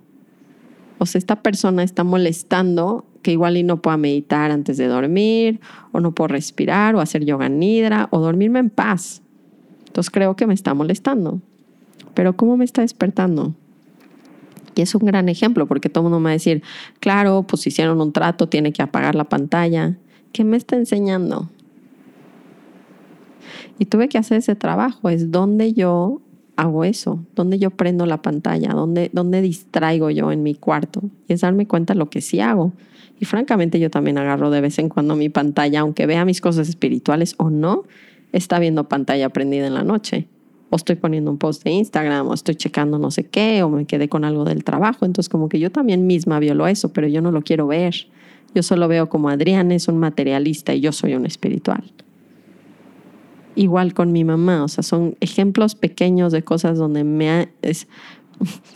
O 0.99 1.07
sea, 1.07 1.19
esta 1.19 1.43
persona 1.43 1.83
está 1.83 2.05
molestando 2.05 3.05
que 3.23 3.33
igual 3.33 3.57
y 3.57 3.63
no 3.63 3.83
pueda 3.83 3.97
meditar 3.97 4.51
antes 4.51 4.77
de 4.77 4.87
dormir, 4.87 5.61
o 5.93 6.01
no 6.01 6.13
puedo 6.13 6.29
respirar, 6.29 6.95
o 6.95 7.01
hacer 7.01 7.25
yoga 7.25 7.49
nidra, 7.49 8.09
o 8.13 8.21
dormirme 8.21 8.61
en 8.61 8.71
paz. 8.71 9.23
Entonces 9.87 10.11
creo 10.11 10.37
que 10.37 10.47
me 10.47 10.55
está 10.55 10.75
molestando 10.75 11.41
pero 12.17 12.35
¿cómo 12.35 12.57
me 12.57 12.65
está 12.65 12.81
despertando? 12.81 13.55
Y 14.75 14.81
es 14.81 14.95
un 14.95 15.05
gran 15.05 15.29
ejemplo 15.29 15.67
porque 15.67 15.91
todo 15.91 16.01
el 16.01 16.05
mundo 16.05 16.19
me 16.19 16.25
va 16.25 16.31
a 16.31 16.33
decir, 16.33 16.63
claro, 16.99 17.45
pues 17.47 17.67
hicieron 17.67 18.01
un 18.01 18.13
trato, 18.13 18.49
tiene 18.49 18.73
que 18.73 18.83
apagar 18.83 19.15
la 19.15 19.25
pantalla. 19.25 19.99
¿Qué 20.33 20.43
me 20.43 20.57
está 20.57 20.77
enseñando? 20.77 21.51
Y 23.79 23.85
tuve 23.85 24.09
que 24.09 24.17
hacer 24.17 24.39
ese 24.39 24.57
trabajo, 24.57 25.11
es 25.11 25.31
donde 25.31 25.75
yo 25.75 26.23
hago 26.57 26.85
eso, 26.85 27.25
donde 27.35 27.59
yo 27.59 27.71
prendo 27.71 28.07
la 28.07 28.23
pantalla, 28.23 28.71
donde, 28.71 29.11
donde 29.13 29.43
distraigo 29.43 30.11
yo 30.11 30.33
en 30.33 30.43
mi 30.43 30.55
cuarto. 30.55 31.03
Y 31.29 31.35
es 31.35 31.43
darme 31.43 31.67
cuenta 31.67 31.95
lo 31.95 32.11
que 32.11 32.21
sí 32.21 32.41
hago. 32.41 32.73
Y 33.21 33.25
francamente 33.25 33.79
yo 33.79 33.91
también 33.91 34.19
agarro 34.19 34.51
de 34.51 34.61
vez 34.61 34.79
en 34.79 34.89
cuando 34.89 35.17
mi 35.17 35.29
pantalla, 35.29 35.81
aunque 35.81 36.07
vea 36.07 36.25
mis 36.25 36.41
cosas 36.41 36.69
espirituales 36.69 37.35
o 37.39 37.51
no, 37.51 37.85
está 38.33 38.59
viendo 38.59 38.89
pantalla 38.89 39.29
prendida 39.29 39.67
en 39.67 39.75
la 39.75 39.85
noche 39.85 40.29
o 40.71 40.77
estoy 40.77 40.97
poniendo 40.97 41.31
un 41.31 41.39
post 41.39 41.63
de 41.65 41.71
Instagram, 41.71 42.29
o 42.29 42.35
estoy 42.35 42.57
checando 42.57 42.99
no 42.99 43.11
sé 43.11 43.25
qué, 43.25 43.63
o 43.63 43.69
me 43.69 43.85
quedé 43.87 44.09
con 44.09 44.25
algo 44.25 44.45
del 44.45 44.65
trabajo. 44.65 45.05
Entonces, 45.05 45.29
como 45.29 45.49
que 45.49 45.59
yo 45.59 45.71
también 45.71 46.07
misma 46.07 46.39
violo 46.39 46.67
eso, 46.67 46.93
pero 46.93 47.07
yo 47.07 47.23
no 47.23 47.31
lo 47.31 47.43
quiero 47.43 47.67
ver. 47.67 47.95
Yo 48.55 48.63
solo 48.63 48.89
veo 48.89 49.09
como 49.09 49.29
Adrián 49.29 49.71
es 49.71 49.89
un 49.89 49.99
materialista 49.99 50.75
y 50.75 50.81
yo 50.81 50.93
soy 50.93 51.15
un 51.15 51.27
espiritual. 51.27 51.85
Igual 53.57 53.95
con 53.95 54.13
mi 54.13 54.23
mamá, 54.23 54.63
o 54.63 54.69
sea, 54.69 54.85
son 54.85 55.17
ejemplos 55.21 55.75
pequeños 55.75 56.31
de 56.31 56.43
cosas 56.43 56.79
donde 56.79 57.05
me 57.05 57.49
es, 57.63 57.89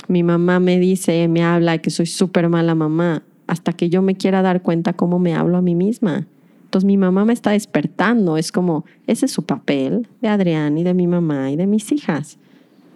mi 0.09 0.23
mamá 0.23 0.59
me 0.59 0.79
dice, 0.79 1.29
me 1.29 1.45
habla 1.45 1.79
que 1.79 1.91
soy 1.91 2.07
súper 2.07 2.49
mala 2.49 2.75
mamá, 2.75 3.23
hasta 3.47 3.73
que 3.75 3.91
yo 3.91 4.01
me 4.01 4.15
quiera 4.15 4.43
dar 4.43 4.63
cuenta 4.63 4.95
cómo 4.95 5.19
me 5.19 5.35
hablo 5.35 5.59
a 5.59 5.63
mí 5.63 5.75
misma. 5.75 6.27
Entonces 6.65 6.87
mi 6.87 6.97
mamá 6.97 7.25
me 7.25 7.33
está 7.33 7.51
despertando, 7.51 8.37
es 8.37 8.53
como, 8.53 8.85
ese 9.07 9.27
es 9.27 9.33
su 9.33 9.45
papel 9.45 10.09
de 10.23 10.29
Adrián 10.29 10.79
y 10.79 10.85
de 10.85 10.95
mi 10.95 11.07
mamá 11.07 11.51
y 11.51 11.57
de 11.57 11.67
mis 11.67 11.91
hijas. 11.93 12.39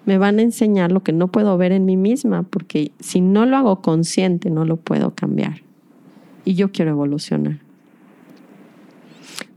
Me 0.07 0.17
van 0.17 0.39
a 0.39 0.43
enseñar 0.43 0.93
lo 0.93 1.03
que 1.03 1.13
no 1.13 1.29
puedo 1.29 1.59
ver 1.59 1.73
en 1.73 1.85
mí 1.85 1.97
misma, 1.97 2.45
porque 2.45 2.93
si 3.01 3.21
no 3.21 3.47
lo 3.47 3.57
hago 3.57 3.83
consciente, 3.83 4.49
no 4.49 4.65
lo 4.65 4.77
puedo 4.77 5.15
cambiar. 5.15 5.63
Y 6.45 6.55
yo 6.55 6.71
quiero 6.73 6.93
evolucionar. 6.93 7.64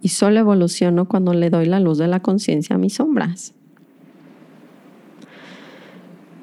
Y 0.01 0.09
solo 0.09 0.39
evoluciono 0.39 1.07
cuando 1.07 1.33
le 1.33 1.49
doy 1.49 1.65
la 1.65 1.79
luz 1.79 1.97
de 1.97 2.07
la 2.07 2.21
conciencia 2.21 2.75
a 2.75 2.79
mis 2.79 2.95
sombras. 2.95 3.53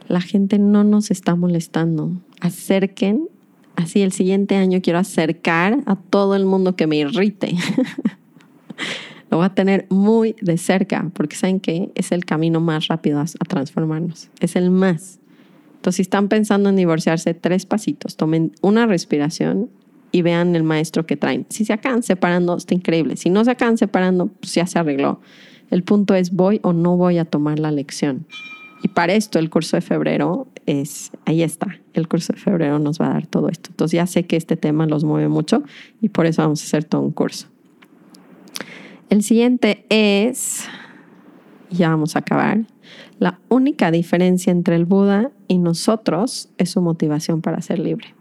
La 0.09 0.21
gente 0.21 0.59
no 0.59 0.85
nos 0.85 1.11
está 1.11 1.35
molestando. 1.35 2.13
Acerquen 2.41 3.29
así 3.77 4.03
el 4.03 4.13
siguiente 4.13 4.57
año 4.57 4.81
quiero 4.83 4.99
acercar 4.99 5.79
a 5.87 5.97
todo 5.97 6.37
el 6.37 6.45
mundo 6.45 6.77
que 6.77 6.87
me 6.87 6.97
irrite. 6.97 7.57
Lo 9.31 9.39
voy 9.39 9.47
a 9.47 9.55
tener 9.55 9.87
muy 9.91 10.37
de 10.41 10.59
cerca 10.59 11.11
porque 11.15 11.37
saben 11.37 11.59
que 11.59 11.91
es 11.95 12.13
el 12.13 12.25
camino 12.25 12.61
más 12.61 12.89
rápido 12.89 13.21
a, 13.21 13.25
transformarnos. 13.25 14.31
Es 14.41 14.57
el 14.57 14.71
más. 14.71 15.19
Entonces, 15.77 15.97
si 15.97 16.03
están 16.03 16.29
pensando 16.29 16.69
en 16.69 16.77
divorciarse, 16.77 17.35
tres 17.35 17.67
pasitos. 17.67 18.17
Tomen 18.17 18.53
una 18.63 18.87
respiración 18.87 19.71
y 20.15 20.23
vean 20.23 20.55
el 20.55 20.63
maestro 20.63 21.07
que 21.07 21.17
traen. 21.17 21.45
Si 21.49 21.65
se 21.65 21.73
acaban 21.73 22.05
separando, 22.05 22.57
está 22.57 22.73
increíble. 22.73 23.17
Si 23.17 23.31
no 23.31 23.45
se 23.45 23.51
acaban 23.51 23.77
separando, 23.77 24.29
pues 24.29 24.55
ya 24.55 24.65
se 24.65 24.79
arregló. 24.79 25.21
El 25.73 25.83
punto 25.83 26.15
es, 26.15 26.31
¿voy 26.31 26.61
o 26.63 26.73
no 26.73 26.97
voy 26.97 27.19
a 27.19 27.25
tomar 27.25 27.59
la 27.59 27.73
lección? 27.73 28.25
Y 28.85 28.89
para 28.89 29.15
esto 29.15 29.41
el 29.41 29.51
curso 29.51 29.77
de 29.77 29.81
febrero 29.81 30.47
es, 30.67 31.11
ahí 31.25 31.43
está, 31.43 31.81
el 31.95 32.07
curso 32.07 32.33
de 32.33 32.39
febrero 32.39 32.79
nos 32.79 33.01
va 33.01 33.07
a 33.07 33.15
dar 33.15 33.27
todo 33.27 33.49
esto. 33.49 33.71
Entonces 33.71 33.97
ya 33.97 34.07
sé 34.07 34.25
que 34.25 34.37
este 34.37 34.57
tema 34.57 34.87
los 34.87 35.03
mueve 35.03 35.27
mucho 35.27 35.65
y 36.01 36.11
por 36.11 36.27
eso 36.27 36.43
vamos 36.43 36.63
a 36.63 36.65
hacer 36.65 36.85
todo 36.85 37.01
un 37.01 37.11
curso. 37.11 37.49
El 39.11 39.25
siguiente 39.25 39.85
es, 39.89 40.69
ya 41.71 41.89
vamos 41.89 42.15
a 42.15 42.21
acabar, 42.21 42.61
la 43.19 43.41
única 43.49 43.91
diferencia 43.91 44.53
entre 44.53 44.77
el 44.77 44.85
Buda 44.85 45.33
y 45.49 45.59
nosotros 45.59 46.51
es 46.57 46.71
su 46.71 46.81
motivación 46.83 47.41
para 47.41 47.61
ser 47.63 47.81
libre. 47.81 48.15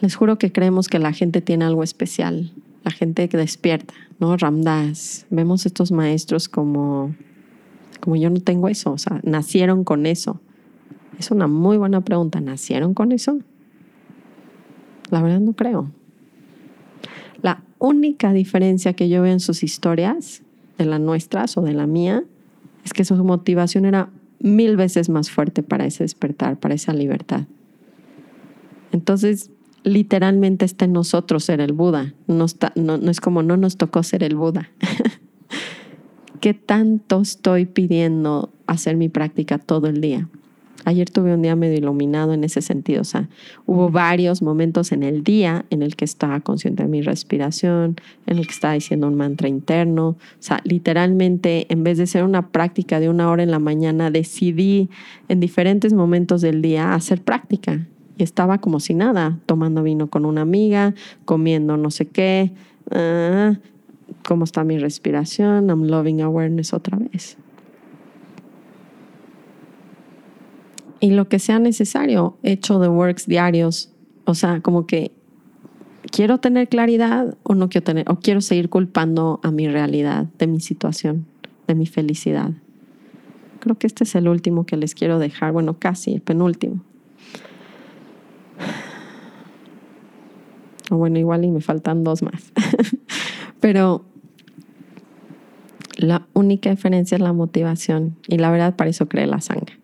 Les 0.00 0.14
juro 0.14 0.38
que 0.38 0.52
creemos 0.52 0.88
que 0.88 0.98
la 0.98 1.12
gente 1.12 1.40
tiene 1.40 1.64
algo 1.64 1.82
especial, 1.82 2.52
la 2.84 2.90
gente 2.90 3.28
que 3.28 3.36
despierta, 3.36 3.94
¿no? 4.18 4.36
Ramdas, 4.36 5.26
vemos 5.30 5.66
estos 5.66 5.92
maestros 5.92 6.48
como 6.48 7.14
como 8.00 8.16
yo 8.16 8.30
no 8.30 8.40
tengo 8.40 8.68
eso, 8.68 8.92
o 8.92 8.98
sea, 8.98 9.20
nacieron 9.22 9.84
con 9.84 10.06
eso. 10.06 10.40
Es 11.18 11.30
una 11.30 11.46
muy 11.46 11.76
buena 11.76 12.00
pregunta, 12.00 12.40
¿nacieron 12.40 12.94
con 12.94 13.12
eso? 13.12 13.38
La 15.10 15.22
verdad 15.22 15.40
no 15.40 15.52
creo. 15.52 15.90
La 17.42 17.62
única 17.78 18.32
diferencia 18.32 18.94
que 18.94 19.08
yo 19.08 19.22
veo 19.22 19.32
en 19.32 19.40
sus 19.40 19.62
historias, 19.62 20.42
de 20.78 20.86
las 20.86 21.00
nuestras 21.00 21.56
o 21.58 21.62
de 21.62 21.74
la 21.74 21.86
mía, 21.86 22.24
es 22.84 22.94
que 22.94 23.04
su 23.04 23.14
motivación 23.16 23.84
era 23.84 24.08
mil 24.38 24.76
veces 24.76 25.10
más 25.10 25.30
fuerte 25.30 25.62
para 25.62 25.84
ese 25.84 26.04
despertar, 26.04 26.58
para 26.58 26.74
esa 26.74 26.94
libertad. 26.94 27.42
Entonces, 28.92 29.50
literalmente 29.82 30.64
está 30.64 30.84
en 30.84 30.92
nosotros 30.92 31.44
ser 31.44 31.60
el 31.60 31.72
Buda. 31.72 32.14
No, 32.26 32.46
no, 32.74 32.98
no 32.98 33.10
es 33.10 33.20
como 33.20 33.42
no 33.42 33.56
nos 33.56 33.76
tocó 33.76 34.02
ser 34.02 34.22
el 34.22 34.36
Buda. 34.36 34.70
¿Qué 36.40 36.54
tanto 36.54 37.20
estoy 37.20 37.66
pidiendo 37.66 38.50
hacer 38.66 38.96
mi 38.96 39.08
práctica 39.08 39.58
todo 39.58 39.88
el 39.88 40.00
día? 40.00 40.28
Ayer 40.86 41.10
tuve 41.10 41.34
un 41.34 41.42
día 41.42 41.54
medio 41.56 41.76
iluminado 41.76 42.32
en 42.32 42.42
ese 42.42 42.62
sentido, 42.62 43.02
o 43.02 43.04
sea, 43.04 43.28
hubo 43.66 43.90
varios 43.90 44.40
momentos 44.40 44.92
en 44.92 45.02
el 45.02 45.22
día 45.22 45.66
en 45.68 45.82
el 45.82 45.94
que 45.94 46.06
estaba 46.06 46.40
consciente 46.40 46.84
de 46.84 46.88
mi 46.88 47.02
respiración, 47.02 47.96
en 48.26 48.38
el 48.38 48.46
que 48.46 48.52
estaba 48.52 48.72
diciendo 48.72 49.06
un 49.06 49.14
mantra 49.14 49.46
interno, 49.46 50.08
o 50.08 50.16
sea, 50.38 50.62
literalmente 50.64 51.66
en 51.70 51.84
vez 51.84 51.98
de 51.98 52.06
ser 52.06 52.24
una 52.24 52.48
práctica 52.48 52.98
de 52.98 53.10
una 53.10 53.30
hora 53.30 53.42
en 53.42 53.50
la 53.50 53.58
mañana, 53.58 54.10
decidí 54.10 54.88
en 55.28 55.40
diferentes 55.40 55.92
momentos 55.92 56.40
del 56.40 56.62
día 56.62 56.94
hacer 56.94 57.20
práctica 57.20 57.86
estaba 58.22 58.58
como 58.58 58.80
si 58.80 58.94
nada, 58.94 59.38
tomando 59.46 59.82
vino 59.82 60.08
con 60.08 60.24
una 60.24 60.42
amiga, 60.42 60.94
comiendo 61.24 61.76
no 61.76 61.90
sé 61.90 62.06
qué, 62.06 62.52
ah, 62.90 63.54
cómo 64.26 64.44
está 64.44 64.64
mi 64.64 64.78
respiración, 64.78 65.68
I'm 65.68 65.86
loving 65.86 66.20
awareness 66.20 66.72
otra 66.72 66.98
vez. 66.98 67.36
Y 71.00 71.12
lo 71.12 71.28
que 71.28 71.38
sea 71.38 71.58
necesario, 71.58 72.36
hecho 72.42 72.78
de 72.78 72.88
works 72.88 73.26
diarios, 73.26 73.90
o 74.26 74.34
sea, 74.34 74.60
como 74.60 74.86
que 74.86 75.12
quiero 76.10 76.38
tener 76.38 76.68
claridad 76.68 77.36
o 77.42 77.54
no 77.54 77.70
quiero 77.70 77.84
tener, 77.84 78.10
o 78.10 78.16
quiero 78.16 78.42
seguir 78.42 78.68
culpando 78.68 79.40
a 79.42 79.50
mi 79.50 79.66
realidad, 79.66 80.26
de 80.38 80.46
mi 80.46 80.60
situación, 80.60 81.26
de 81.66 81.74
mi 81.74 81.86
felicidad. 81.86 82.50
Creo 83.60 83.78
que 83.78 83.86
este 83.86 84.04
es 84.04 84.14
el 84.14 84.28
último 84.28 84.66
que 84.66 84.76
les 84.76 84.94
quiero 84.94 85.18
dejar, 85.18 85.52
bueno, 85.52 85.78
casi 85.78 86.14
el 86.14 86.20
penúltimo. 86.20 86.82
O 90.90 90.96
bueno, 90.96 91.18
igual 91.18 91.44
y 91.44 91.50
me 91.50 91.60
faltan 91.60 92.04
dos 92.04 92.22
más. 92.22 92.52
Pero 93.60 94.04
la 95.96 96.26
única 96.32 96.70
diferencia 96.70 97.14
es 97.14 97.22
la 97.22 97.32
motivación 97.32 98.16
y 98.26 98.38
la 98.38 98.50
verdad 98.50 98.76
para 98.76 98.90
eso 98.90 99.08
cree 99.08 99.26
la 99.26 99.40
sangre. 99.40 99.78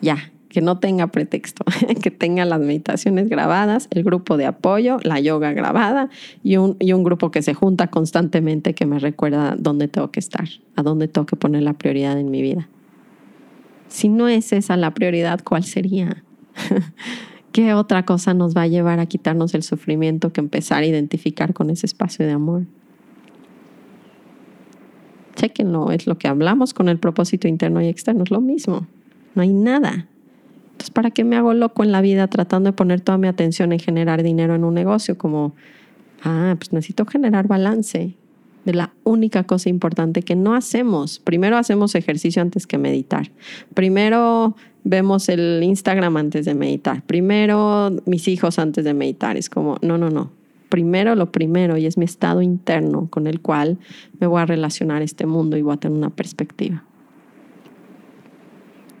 Ya, 0.00 0.32
que 0.54 0.60
no 0.60 0.78
tenga 0.78 1.08
pretexto, 1.08 1.64
que 2.02 2.10
tenga 2.12 2.44
las 2.44 2.60
meditaciones 2.60 3.28
grabadas, 3.28 3.88
el 3.90 4.04
grupo 4.04 4.36
de 4.36 4.46
apoyo, 4.46 4.98
la 5.02 5.18
yoga 5.18 5.52
grabada 5.52 6.10
y 6.44 6.58
un, 6.58 6.76
y 6.78 6.92
un 6.92 7.02
grupo 7.02 7.30
que 7.30 7.42
se 7.42 7.54
junta 7.54 7.88
constantemente 7.88 8.74
que 8.74 8.86
me 8.86 9.00
recuerda 9.00 9.56
dónde 9.58 9.88
tengo 9.88 10.12
que 10.12 10.20
estar, 10.20 10.48
a 10.76 10.82
dónde 10.82 11.08
tengo 11.08 11.26
que 11.26 11.36
poner 11.36 11.62
la 11.62 11.72
prioridad 11.72 12.18
en 12.20 12.30
mi 12.30 12.40
vida. 12.40 12.68
Si 13.88 14.08
no 14.08 14.28
es 14.28 14.52
esa 14.52 14.76
la 14.76 14.92
prioridad, 14.94 15.40
¿cuál 15.42 15.64
sería? 15.64 16.22
¿Qué 17.54 17.72
otra 17.72 18.04
cosa 18.04 18.34
nos 18.34 18.56
va 18.56 18.62
a 18.62 18.66
llevar 18.66 18.98
a 18.98 19.06
quitarnos 19.06 19.54
el 19.54 19.62
sufrimiento 19.62 20.32
que 20.32 20.40
empezar 20.40 20.82
a 20.82 20.86
identificar 20.86 21.54
con 21.54 21.70
ese 21.70 21.86
espacio 21.86 22.26
de 22.26 22.32
amor? 22.32 22.64
Chequenlo, 25.36 25.92
es 25.92 26.08
lo 26.08 26.18
que 26.18 26.26
hablamos 26.26 26.74
con 26.74 26.88
el 26.88 26.98
propósito 26.98 27.46
interno 27.46 27.80
y 27.80 27.86
externo, 27.86 28.24
es 28.24 28.32
lo 28.32 28.40
mismo. 28.40 28.88
No 29.36 29.42
hay 29.42 29.52
nada 29.52 30.08
entonces, 30.74 30.90
¿para 30.90 31.12
qué 31.12 31.22
me 31.22 31.36
hago 31.36 31.54
loco 31.54 31.84
en 31.84 31.92
la 31.92 32.00
vida 32.00 32.26
tratando 32.26 32.70
de 32.70 32.72
poner 32.72 33.00
toda 33.00 33.16
mi 33.16 33.28
atención 33.28 33.72
en 33.72 33.78
generar 33.78 34.24
dinero 34.24 34.56
en 34.56 34.64
un 34.64 34.74
negocio? 34.74 35.16
Como, 35.16 35.54
ah, 36.24 36.56
pues 36.58 36.72
necesito 36.72 37.06
generar 37.06 37.46
balance 37.46 38.16
de 38.64 38.74
la 38.74 38.94
única 39.04 39.44
cosa 39.44 39.68
importante 39.68 40.22
que 40.22 40.36
no 40.36 40.54
hacemos. 40.54 41.18
Primero 41.18 41.56
hacemos 41.56 41.94
ejercicio 41.94 42.42
antes 42.42 42.66
que 42.66 42.78
meditar. 42.78 43.30
Primero 43.74 44.56
vemos 44.84 45.28
el 45.28 45.60
Instagram 45.62 46.16
antes 46.16 46.44
de 46.44 46.54
meditar. 46.54 47.02
Primero 47.02 47.90
mis 48.06 48.28
hijos 48.28 48.58
antes 48.58 48.84
de 48.84 48.94
meditar. 48.94 49.36
Es 49.36 49.50
como, 49.50 49.76
no, 49.82 49.98
no, 49.98 50.10
no. 50.10 50.30
Primero 50.68 51.14
lo 51.14 51.30
primero 51.30 51.76
y 51.76 51.86
es 51.86 51.98
mi 51.98 52.04
estado 52.04 52.42
interno 52.42 53.08
con 53.10 53.26
el 53.26 53.40
cual 53.40 53.78
me 54.18 54.26
voy 54.26 54.40
a 54.40 54.46
relacionar 54.46 55.02
este 55.02 55.26
mundo 55.26 55.56
y 55.56 55.62
voy 55.62 55.74
a 55.74 55.76
tener 55.76 55.96
una 55.96 56.10
perspectiva. 56.10 56.84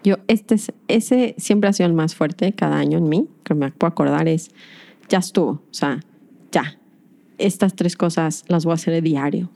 Yo, 0.04 0.16
este, 0.28 0.56
ese 0.86 1.34
siempre 1.38 1.70
ha 1.70 1.72
sido 1.72 1.88
el 1.88 1.94
más 1.94 2.14
fuerte 2.14 2.52
cada 2.52 2.76
año 2.76 2.98
en 2.98 3.08
mí, 3.08 3.26
que 3.42 3.54
me 3.54 3.70
puedo 3.70 3.90
acordar, 3.90 4.28
es, 4.28 4.50
ya 5.08 5.18
estuvo, 5.18 5.50
o 5.50 5.62
sea. 5.70 6.00
Estas 7.38 7.74
tres 7.74 7.96
cosas 7.96 8.44
las 8.48 8.64
voy 8.64 8.72
a 8.72 8.74
hacer 8.74 8.94
de 8.94 9.02
diario. 9.02 9.50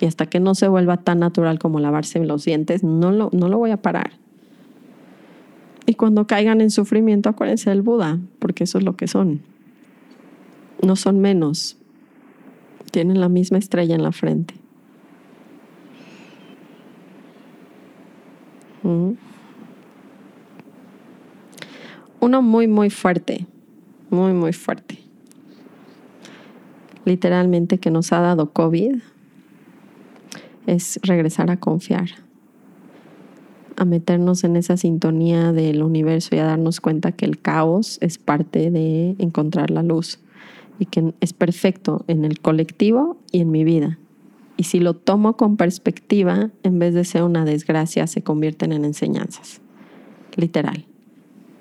Y 0.00 0.06
hasta 0.06 0.26
que 0.26 0.40
no 0.40 0.54
se 0.54 0.66
vuelva 0.68 0.96
tan 0.96 1.18
natural 1.18 1.58
como 1.58 1.78
lavarse 1.78 2.18
los 2.24 2.44
dientes, 2.44 2.82
no 2.82 3.12
lo, 3.12 3.30
no 3.32 3.48
lo 3.48 3.58
voy 3.58 3.70
a 3.70 3.82
parar. 3.82 4.12
Y 5.86 5.94
cuando 5.94 6.26
caigan 6.26 6.60
en 6.60 6.70
sufrimiento, 6.70 7.28
acuérdense 7.28 7.68
del 7.68 7.82
Buda, 7.82 8.18
porque 8.38 8.64
eso 8.64 8.78
es 8.78 8.84
lo 8.84 8.96
que 8.96 9.08
son. 9.08 9.42
No 10.82 10.96
son 10.96 11.18
menos. 11.18 11.76
Tienen 12.92 13.20
la 13.20 13.28
misma 13.28 13.58
estrella 13.58 13.94
en 13.94 14.02
la 14.02 14.12
frente. 14.12 14.54
¿Mm? 18.82 19.10
Uno 22.20 22.42
muy, 22.42 22.68
muy 22.68 22.90
fuerte, 22.90 23.46
muy, 24.10 24.32
muy 24.32 24.52
fuerte. 24.52 25.09
Literalmente 27.04 27.78
que 27.78 27.90
nos 27.90 28.12
ha 28.12 28.20
dado 28.20 28.52
COVID 28.52 28.96
es 30.66 31.00
regresar 31.02 31.50
a 31.50 31.58
confiar, 31.58 32.10
a 33.76 33.84
meternos 33.84 34.44
en 34.44 34.56
esa 34.56 34.76
sintonía 34.76 35.52
del 35.52 35.82
universo 35.82 36.36
y 36.36 36.38
a 36.38 36.44
darnos 36.44 36.80
cuenta 36.80 37.12
que 37.12 37.24
el 37.24 37.40
caos 37.40 37.98
es 38.00 38.18
parte 38.18 38.70
de 38.70 39.16
encontrar 39.18 39.70
la 39.70 39.82
luz 39.82 40.20
y 40.78 40.86
que 40.86 41.14
es 41.20 41.32
perfecto 41.32 42.04
en 42.06 42.24
el 42.24 42.40
colectivo 42.40 43.16
y 43.32 43.40
en 43.40 43.50
mi 43.50 43.64
vida. 43.64 43.98
Y 44.56 44.64
si 44.64 44.78
lo 44.78 44.94
tomo 44.94 45.36
con 45.36 45.56
perspectiva, 45.56 46.50
en 46.62 46.78
vez 46.78 46.92
de 46.92 47.04
ser 47.04 47.22
una 47.22 47.46
desgracia, 47.46 48.06
se 48.06 48.22
convierten 48.22 48.72
en 48.72 48.84
enseñanzas. 48.84 49.62
Literal 50.36 50.84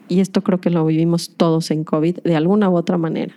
y 0.09 0.19
esto 0.19 0.41
creo 0.41 0.59
que 0.59 0.71
lo 0.71 0.85
vivimos 0.85 1.29
todos 1.37 1.71
en 1.71 1.85
COVID 1.85 2.17
de 2.23 2.35
alguna 2.35 2.69
u 2.69 2.75
otra 2.75 2.97
manera. 2.97 3.35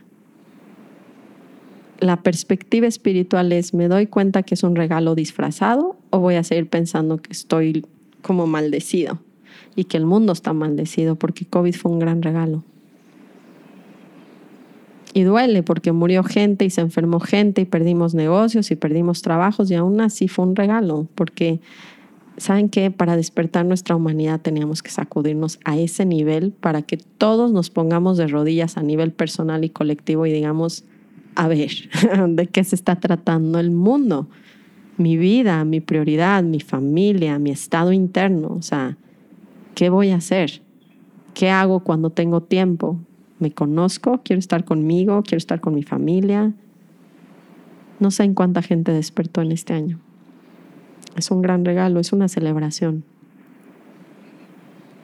La 2.02 2.20
perspectiva 2.20 2.88
espiritual 2.88 3.52
es, 3.52 3.74
¿me 3.74 3.86
doy 3.86 4.08
cuenta 4.08 4.42
que 4.42 4.54
es 4.54 4.64
un 4.64 4.74
regalo 4.74 5.14
disfrazado 5.14 5.96
o 6.10 6.18
voy 6.18 6.34
a 6.34 6.42
seguir 6.42 6.68
pensando 6.68 7.18
que 7.18 7.30
estoy 7.30 7.86
como 8.22 8.48
maldecido 8.48 9.20
y 9.76 9.84
que 9.84 9.98
el 9.98 10.04
mundo 10.04 10.32
está 10.32 10.52
maldecido 10.52 11.14
porque 11.14 11.44
COVID 11.44 11.72
fue 11.76 11.92
un 11.92 12.00
gran 12.00 12.20
regalo? 12.20 12.64
Y 15.14 15.22
duele 15.22 15.62
porque 15.62 15.92
murió 15.92 16.24
gente 16.24 16.64
y 16.64 16.70
se 16.70 16.80
enfermó 16.80 17.20
gente 17.20 17.60
y 17.60 17.66
perdimos 17.66 18.14
negocios 18.14 18.72
y 18.72 18.74
perdimos 18.74 19.22
trabajos 19.22 19.70
y 19.70 19.76
aún 19.76 20.00
así 20.00 20.26
fue 20.26 20.44
un 20.44 20.56
regalo 20.56 21.06
porque 21.14 21.60
¿saben 22.36 22.68
qué? 22.68 22.90
Para 22.90 23.16
despertar 23.16 23.64
nuestra 23.64 23.94
humanidad 23.94 24.40
teníamos 24.40 24.82
que 24.82 24.90
sacudirnos 24.90 25.60
a 25.64 25.78
ese 25.78 26.04
nivel 26.04 26.50
para 26.50 26.82
que 26.82 26.96
todos 26.96 27.52
nos 27.52 27.70
pongamos 27.70 28.16
de 28.16 28.26
rodillas 28.26 28.76
a 28.76 28.82
nivel 28.82 29.12
personal 29.12 29.62
y 29.62 29.70
colectivo 29.70 30.26
y 30.26 30.32
digamos, 30.32 30.84
a 31.35 31.49
ver, 31.49 31.71
¿de 32.29 32.47
qué 32.47 32.64
se 32.64 32.75
está 32.75 32.97
tratando 32.97 33.59
el 33.59 33.71
mundo? 33.71 34.29
Mi 34.99 35.16
vida, 35.16 35.64
mi 35.64 35.81
prioridad, 35.81 36.42
mi 36.42 36.61
familia, 36.61 37.38
mi 37.38 37.51
estado 37.51 37.92
interno. 37.92 38.49
O 38.49 38.62
sea, 38.62 38.97
¿qué 39.75 39.88
voy 39.88 40.11
a 40.11 40.16
hacer? 40.16 40.62
¿Qué 41.35 41.51
hago 41.51 41.81
cuando 41.81 42.11
tengo 42.11 42.42
tiempo? 42.42 42.99
¿Me 43.38 43.53
conozco? 43.53 44.21
¿Quiero 44.23 44.38
estar 44.38 44.64
conmigo? 44.64 45.23
¿Quiero 45.23 45.38
estar 45.38 45.61
con 45.61 45.75
mi 45.75 45.83
familia? 45.83 46.53
No 47.99 48.11
sé 48.11 48.25
en 48.25 48.35
cuánta 48.35 48.62
gente 48.62 48.92
despertó 48.92 49.42
en 49.42 49.53
este 49.53 49.73
año. 49.73 49.99
Es 51.16 51.31
un 51.31 51.42
gran 51.42 51.64
regalo, 51.64 52.01
es 52.01 52.12
una 52.12 52.29
celebración. 52.29 53.05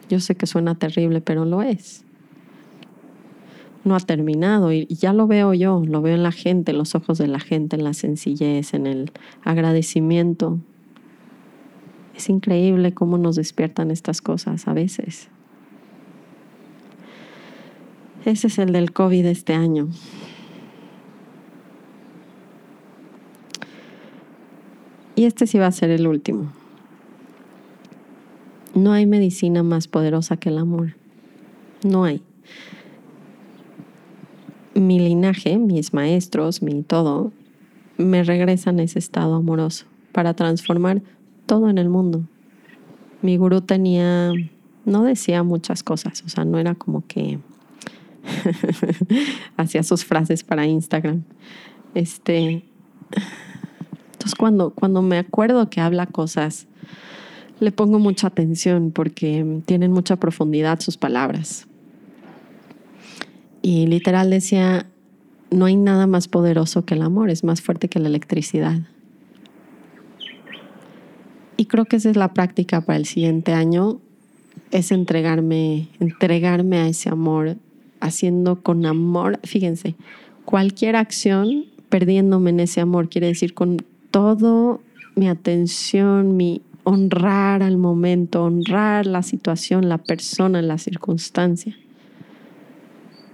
Yo 0.09 0.19
sé 0.19 0.35
que 0.35 0.47
suena 0.47 0.75
terrible, 0.75 1.21
pero 1.21 1.45
lo 1.45 1.61
es. 1.61 2.03
No 3.83 3.95
ha 3.95 3.99
terminado 3.99 4.71
y 4.73 4.85
ya 4.87 5.13
lo 5.13 5.25
veo 5.25 5.53
yo, 5.53 5.81
lo 5.85 6.01
veo 6.01 6.15
en 6.15 6.23
la 6.23 6.31
gente, 6.31 6.71
en 6.71 6.77
los 6.77 6.95
ojos 6.95 7.17
de 7.17 7.27
la 7.27 7.39
gente, 7.39 7.75
en 7.75 7.83
la 7.83 7.93
sencillez, 7.93 8.73
en 8.73 8.87
el 8.87 9.11
agradecimiento. 9.43 10.59
Es 12.15 12.29
increíble 12.29 12.93
cómo 12.93 13.17
nos 13.17 13.37
despiertan 13.37 13.91
estas 13.91 14.21
cosas 14.21 14.67
a 14.67 14.73
veces. 14.73 15.29
Ese 18.25 18.47
es 18.47 18.59
el 18.59 18.73
del 18.73 18.91
COVID 18.91 19.25
este 19.25 19.53
año. 19.53 19.87
Y 25.15 25.25
este 25.25 25.47
sí 25.47 25.57
va 25.57 25.67
a 25.67 25.71
ser 25.71 25.89
el 25.89 26.07
último. 26.07 26.51
No 28.75 28.93
hay 28.93 29.05
medicina 29.05 29.63
más 29.63 29.87
poderosa 29.87 30.37
que 30.37 30.49
el 30.49 30.57
amor. 30.57 30.95
No 31.83 32.03
hay. 32.03 32.21
Mi 34.75 34.99
linaje, 34.99 35.57
mis 35.57 35.93
maestros, 35.93 36.61
mi 36.61 36.83
todo, 36.83 37.31
me 37.97 38.23
regresan 38.23 38.79
ese 38.79 38.99
estado 38.99 39.35
amoroso 39.35 39.85
para 40.11 40.33
transformar 40.33 41.01
todo 41.45 41.69
en 41.69 41.77
el 41.77 41.89
mundo. 41.89 42.23
Mi 43.21 43.37
gurú 43.37 43.61
tenía, 43.61 44.31
no 44.85 45.03
decía 45.03 45.43
muchas 45.43 45.83
cosas, 45.83 46.23
o 46.25 46.29
sea, 46.29 46.45
no 46.45 46.59
era 46.59 46.75
como 46.75 47.05
que 47.07 47.39
hacía 49.57 49.83
sus 49.83 50.05
frases 50.05 50.43
para 50.43 50.65
Instagram. 50.65 51.23
Este, 51.93 52.63
entonces 54.13 54.35
cuando, 54.37 54.71
cuando 54.71 55.01
me 55.01 55.17
acuerdo 55.17 55.69
que 55.69 55.81
habla 55.81 56.05
cosas, 56.05 56.67
le 57.59 57.71
pongo 57.71 57.99
mucha 57.99 58.27
atención 58.27 58.91
porque 58.91 59.61
tienen 59.65 59.91
mucha 59.91 60.15
profundidad 60.15 60.79
sus 60.79 60.97
palabras. 60.97 61.68
Y 63.61 63.87
literal 63.87 64.29
decía, 64.29 64.87
no 65.51 65.65
hay 65.65 65.75
nada 65.75 66.07
más 66.07 66.27
poderoso 66.27 66.85
que 66.85 66.93
el 66.95 67.01
amor, 67.01 67.29
es 67.29 67.43
más 67.43 67.61
fuerte 67.61 67.89
que 67.89 67.99
la 67.99 68.07
electricidad. 68.07 68.79
Y 71.57 71.65
creo 71.65 71.85
que 71.85 71.97
esa 71.97 72.09
es 72.09 72.15
la 72.15 72.33
práctica 72.33 72.81
para 72.81 72.97
el 72.97 73.05
siguiente 73.05 73.53
año, 73.53 73.99
es 74.71 74.91
entregarme, 74.91 75.89
entregarme 75.99 76.77
a 76.77 76.87
ese 76.87 77.09
amor, 77.09 77.57
haciendo 77.99 78.61
con 78.61 78.85
amor, 78.85 79.39
fíjense, 79.43 79.95
cualquier 80.45 80.95
acción 80.95 81.65
perdiéndome 81.89 82.51
en 82.51 82.61
ese 82.61 82.81
amor, 82.81 83.09
quiere 83.09 83.27
decir 83.27 83.53
con 83.53 83.77
todo 84.11 84.81
mi 85.15 85.27
atención, 85.27 86.37
mi 86.37 86.61
honrar 86.83 87.61
al 87.61 87.77
momento, 87.77 88.43
honrar 88.43 89.05
la 89.05 89.21
situación, 89.21 89.89
la 89.89 89.97
persona, 89.97 90.61
la 90.61 90.77
circunstancia, 90.77 91.75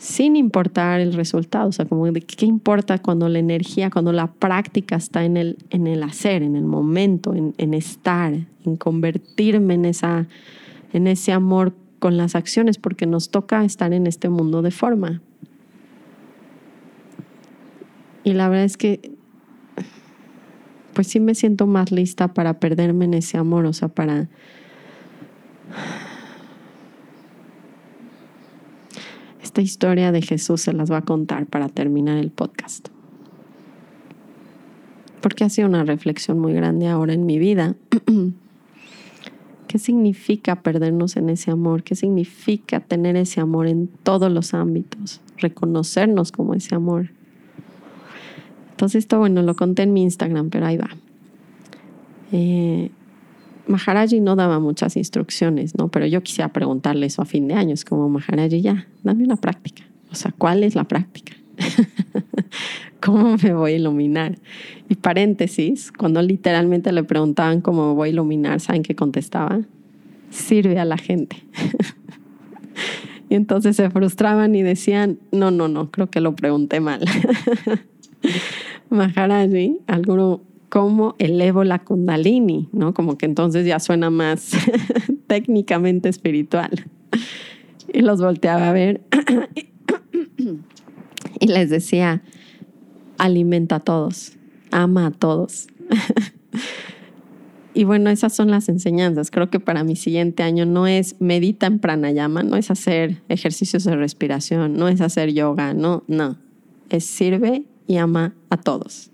sin 0.06 0.36
importar 0.36 1.00
el 1.00 1.14
resultado. 1.14 1.70
O 1.70 1.72
sea, 1.72 1.88
qué 2.28 2.46
importa 2.46 3.00
cuando 3.00 3.28
la 3.28 3.40
energía, 3.40 3.90
cuando 3.90 4.14
la 4.14 4.28
práctica 4.28 4.98
está 4.98 5.26
en 5.26 5.36
el, 5.36 5.58
en 5.72 5.88
el 5.88 6.04
hacer, 6.04 6.44
en 6.44 6.56
el 6.56 6.64
momento, 6.64 7.34
en, 7.34 7.56
en 7.58 7.74
estar, 7.74 8.34
en 8.66 8.76
convertirme 8.78 9.74
en, 9.74 9.86
esa, 9.86 10.28
en 10.94 11.08
ese 11.08 11.32
amor 11.32 11.74
con 11.98 12.18
las 12.18 12.36
acciones, 12.36 12.78
porque 12.78 13.08
nos 13.08 13.32
toca 13.32 13.66
estar 13.66 13.94
en 13.94 14.06
este 14.06 14.30
mundo 14.30 14.62
de 14.62 14.70
forma. 14.70 15.22
Y 18.24 18.34
la 18.34 18.48
verdad 18.48 18.66
es 18.66 18.78
que 18.78 19.12
pues 20.94 21.08
sí 21.08 21.20
me 21.20 21.34
siento 21.34 21.66
más 21.66 21.92
lista 21.92 22.34
para 22.34 22.60
perderme 22.60 23.06
en 23.06 23.16
ese 23.16 23.38
amor, 23.38 23.66
o 23.66 23.74
sea, 23.74 23.88
para... 23.88 24.30
Esta 29.56 29.62
historia 29.62 30.12
de 30.12 30.22
Jesús 30.22 30.60
se 30.60 30.74
las 30.74 30.92
va 30.92 30.98
a 30.98 31.02
contar 31.04 31.46
para 31.46 31.70
terminar 31.70 32.18
el 32.18 32.30
podcast. 32.30 32.90
Porque 35.22 35.46
ha 35.46 35.50
sido 35.50 35.70
una 35.70 35.86
reflexión 35.86 36.40
muy 36.40 36.52
grande 36.52 36.90
ahora 36.90 37.14
en 37.14 37.26
mi 37.26 37.40
vida. 37.40 37.74
¿Qué 39.70 39.80
significa 39.80 40.62
perdernos 40.62 41.16
en 41.16 41.30
ese 41.30 41.52
amor? 41.52 41.84
¿Qué 41.84 41.96
significa 41.96 42.82
tener 42.82 43.16
ese 43.16 43.40
amor 43.40 43.68
en 43.68 43.88
todos 43.88 44.30
los 44.30 44.54
ámbitos? 44.54 45.22
Reconocernos 45.38 46.34
como 46.34 46.54
ese 46.54 46.76
amor. 46.76 47.12
Entonces 48.72 49.06
esto, 49.06 49.20
bueno, 49.20 49.42
lo 49.42 49.56
conté 49.56 49.84
en 49.84 49.94
mi 49.94 50.04
Instagram, 50.04 50.50
pero 50.50 50.66
ahí 50.66 50.76
va. 50.76 50.90
Eh, 52.34 52.92
Maharaji 53.68 54.22
no 54.22 54.36
daba 54.36 54.60
muchas 54.60 54.96
instrucciones, 54.98 55.78
¿no? 55.78 55.90
Pero 55.90 56.06
yo 56.06 56.22
quisiera 56.22 56.52
preguntarle 56.52 57.06
eso 57.06 57.22
a 57.22 57.26
fin 57.26 57.48
de 57.48 57.56
año. 57.56 57.74
Es 57.74 57.86
como, 57.86 58.10
Maharaji, 58.10 58.62
ya, 58.62 58.88
dame 59.04 59.24
una 59.24 59.38
práctica. 59.38 59.84
O 60.12 60.16
sea, 60.16 60.34
¿cuál 60.38 60.64
es 60.64 60.76
la 60.76 60.84
práctica? 60.86 61.34
¿Cómo 63.02 63.38
me 63.42 63.54
voy 63.54 63.74
a 63.74 63.76
iluminar? 63.76 64.38
Y 64.90 64.96
paréntesis, 64.96 65.92
cuando 65.92 66.22
literalmente 66.22 66.92
le 66.92 67.04
preguntaban 67.04 67.62
cómo 67.62 67.90
me 67.90 67.94
voy 67.96 68.10
a 68.10 68.12
iluminar, 68.12 68.60
¿saben 68.60 68.84
qué 68.84 68.96
contestaba? 68.96 69.62
Sirve 70.30 70.80
a 70.80 70.86
la 70.86 70.98
gente. 70.98 71.38
y 73.30 73.36
entonces 73.36 73.76
se 73.76 73.90
frustraban 73.90 74.56
y 74.56 74.64
decían, 74.64 75.20
no, 75.32 75.52
no, 75.52 75.68
no, 75.68 75.92
creo 75.92 76.10
que 76.10 76.22
lo 76.22 76.36
pregunté 76.36 76.80
mal. 76.80 77.02
Maharaji, 78.90 79.80
alguno 79.88 80.42
cómo 80.70 81.16
elevo 81.20 81.64
la 81.64 81.80
kundalini, 81.80 82.70
¿no? 82.72 82.94
Como 82.94 83.18
que 83.18 83.26
entonces 83.26 83.66
ya 83.66 83.80
suena 83.80 84.10
más 84.10 84.52
técnicamente 85.28 86.10
espiritual. 86.10 86.86
Y 87.92 88.02
los 88.02 88.22
volteaba 88.22 88.70
a 88.70 88.74
ver 88.74 89.02
y 91.40 91.48
les 91.48 91.70
decía, 91.70 92.24
alimenta 93.18 93.78
a 93.78 93.80
todos, 93.80 94.34
ama 94.72 95.08
a 95.08 95.12
todos. 95.12 95.68
y 97.74 97.84
bueno, 97.84 98.10
esas 98.10 98.36
son 98.36 98.52
las 98.52 98.70
enseñanzas. 98.70 99.32
Creo 99.32 99.50
que 99.50 99.60
para 99.60 99.84
mi 99.84 99.96
siguiente 99.96 100.44
año 100.44 100.66
no 100.66 100.88
es 100.88 101.16
medita 101.20 101.68
en 101.68 101.80
pranayama, 101.80 102.44
no 102.44 102.58
es 102.58 102.72
hacer 102.72 103.22
ejercicios 103.30 103.84
de 103.84 103.96
respiración, 103.96 104.74
no 104.74 104.88
es 104.88 105.02
hacer 105.02 105.34
yoga, 105.34 105.74
no, 105.74 106.04
no. 106.08 106.38
Es 106.90 107.06
sirve 107.06 107.66
y 107.88 107.98
ama 107.98 108.36
a 108.50 108.58
todos. 108.58 109.12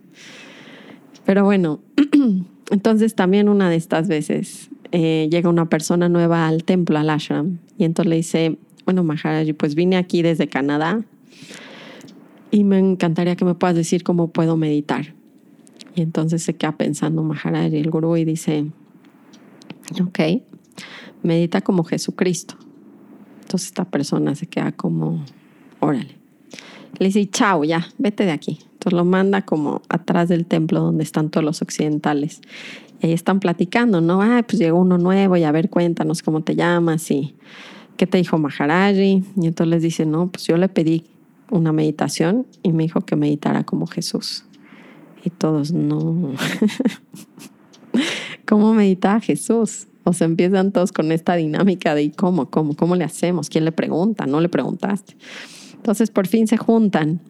Pero 1.25 1.43
bueno, 1.43 1.79
entonces 2.71 3.15
también 3.15 3.49
una 3.49 3.69
de 3.69 3.75
estas 3.75 4.07
veces 4.07 4.69
eh, 4.91 5.27
llega 5.31 5.49
una 5.49 5.69
persona 5.69 6.09
nueva 6.09 6.47
al 6.47 6.63
templo, 6.63 6.97
al 6.97 7.09
ashram, 7.09 7.59
y 7.77 7.85
entonces 7.85 8.09
le 8.09 8.15
dice, 8.17 8.57
bueno, 8.85 9.03
Maharaji, 9.03 9.53
pues 9.53 9.75
vine 9.75 9.97
aquí 9.97 10.21
desde 10.21 10.47
Canadá 10.47 11.03
y 12.51 12.63
me 12.63 12.79
encantaría 12.79 13.35
que 13.35 13.45
me 13.45 13.55
puedas 13.55 13.75
decir 13.75 14.03
cómo 14.03 14.31
puedo 14.31 14.57
meditar. 14.57 15.13
Y 15.95 16.01
entonces 16.01 16.43
se 16.43 16.55
queda 16.55 16.73
pensando 16.73 17.23
Maharaji, 17.23 17.77
el 17.77 17.89
gurú, 17.89 18.17
y 18.17 18.25
dice, 18.25 18.65
ok, 20.01 20.19
medita 21.23 21.61
como 21.61 21.83
Jesucristo. 21.83 22.55
Entonces 23.41 23.67
esta 23.67 23.85
persona 23.85 24.35
se 24.35 24.47
queda 24.47 24.71
como, 24.71 25.23
órale. 25.79 26.17
Le 26.99 27.07
dice, 27.07 27.29
chao, 27.29 27.63
ya, 27.63 27.87
vete 27.97 28.25
de 28.25 28.31
aquí. 28.31 28.59
Entonces 28.81 28.97
lo 28.97 29.05
manda 29.05 29.43
como 29.43 29.83
atrás 29.89 30.27
del 30.27 30.47
templo 30.47 30.79
donde 30.79 31.03
están 31.03 31.29
todos 31.29 31.45
los 31.45 31.61
occidentales. 31.61 32.41
Y 32.99 33.05
ahí 33.05 33.13
están 33.13 33.39
platicando, 33.39 34.01
¿no? 34.01 34.23
Ah, 34.23 34.41
pues 34.41 34.57
llegó 34.57 34.79
uno 34.79 34.97
nuevo 34.97 35.37
y 35.37 35.43
a 35.43 35.51
ver, 35.51 35.69
cuéntanos 35.69 36.23
cómo 36.23 36.41
te 36.41 36.55
llamas 36.55 37.11
y 37.11 37.35
qué 37.95 38.07
te 38.07 38.17
dijo 38.17 38.39
Maharaji. 38.39 39.23
Y 39.39 39.45
entonces 39.45 39.67
les 39.67 39.83
dice, 39.83 40.07
no, 40.07 40.31
pues 40.31 40.47
yo 40.47 40.57
le 40.57 40.67
pedí 40.67 41.05
una 41.51 41.71
meditación 41.71 42.47
y 42.63 42.71
me 42.71 42.81
dijo 42.81 43.01
que 43.01 43.15
meditara 43.15 43.65
como 43.65 43.85
Jesús. 43.85 44.45
Y 45.23 45.29
todos, 45.29 45.71
no. 45.71 46.31
¿Cómo 48.47 48.73
medita 48.73 49.19
Jesús? 49.19 49.85
O 50.05 50.13
sea, 50.13 50.25
empiezan 50.25 50.71
todos 50.71 50.91
con 50.91 51.11
esta 51.11 51.35
dinámica 51.35 51.93
de 51.93 52.11
cómo, 52.13 52.49
cómo, 52.49 52.75
cómo 52.75 52.95
le 52.95 53.03
hacemos? 53.03 53.47
¿Quién 53.47 53.63
le 53.63 53.71
pregunta? 53.71 54.25
No 54.25 54.41
le 54.41 54.49
preguntaste. 54.49 55.15
Entonces 55.75 56.09
por 56.09 56.25
fin 56.25 56.47
se 56.47 56.57
juntan 56.57 57.21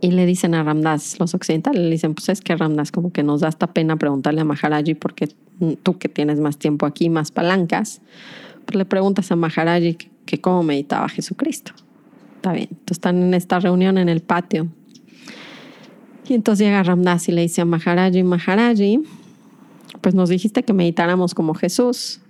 y 0.00 0.10
le 0.12 0.26
dicen 0.26 0.54
a 0.54 0.62
Ramdas, 0.62 1.18
los 1.18 1.34
occidentales, 1.34 1.82
le 1.82 1.90
dicen, 1.90 2.14
pues 2.14 2.28
es 2.30 2.40
que 2.40 2.56
Ramdas 2.56 2.90
como 2.90 3.12
que 3.12 3.22
nos 3.22 3.40
da 3.40 3.48
esta 3.48 3.68
pena 3.68 3.96
preguntarle 3.96 4.40
a 4.40 4.44
Maharaji 4.44 4.94
porque 4.94 5.28
tú 5.82 5.98
que 5.98 6.08
tienes 6.08 6.40
más 6.40 6.58
tiempo 6.58 6.86
aquí, 6.86 7.10
más 7.10 7.30
palancas, 7.30 8.00
pues 8.64 8.76
le 8.76 8.84
preguntas 8.84 9.30
a 9.30 9.36
Maharaji 9.36 9.98
que, 10.24 10.40
cómo 10.40 10.62
meditaba 10.62 11.08
Jesucristo. 11.08 11.72
Está 12.36 12.52
bien, 12.52 12.68
entonces 12.70 12.96
están 12.96 13.22
en 13.22 13.34
esta 13.34 13.60
reunión 13.60 13.98
en 13.98 14.08
el 14.08 14.22
patio. 14.22 14.68
Y 16.26 16.34
entonces 16.34 16.66
llega 16.66 16.82
Ramdas 16.82 17.28
y 17.28 17.32
le 17.32 17.42
dice 17.42 17.60
a 17.60 17.64
Maharaji, 17.64 18.22
Maharaji, 18.22 19.02
pues 20.00 20.14
nos 20.14 20.28
dijiste 20.28 20.62
que 20.62 20.72
meditáramos 20.72 21.34
como 21.34 21.54
Jesús, 21.54 22.20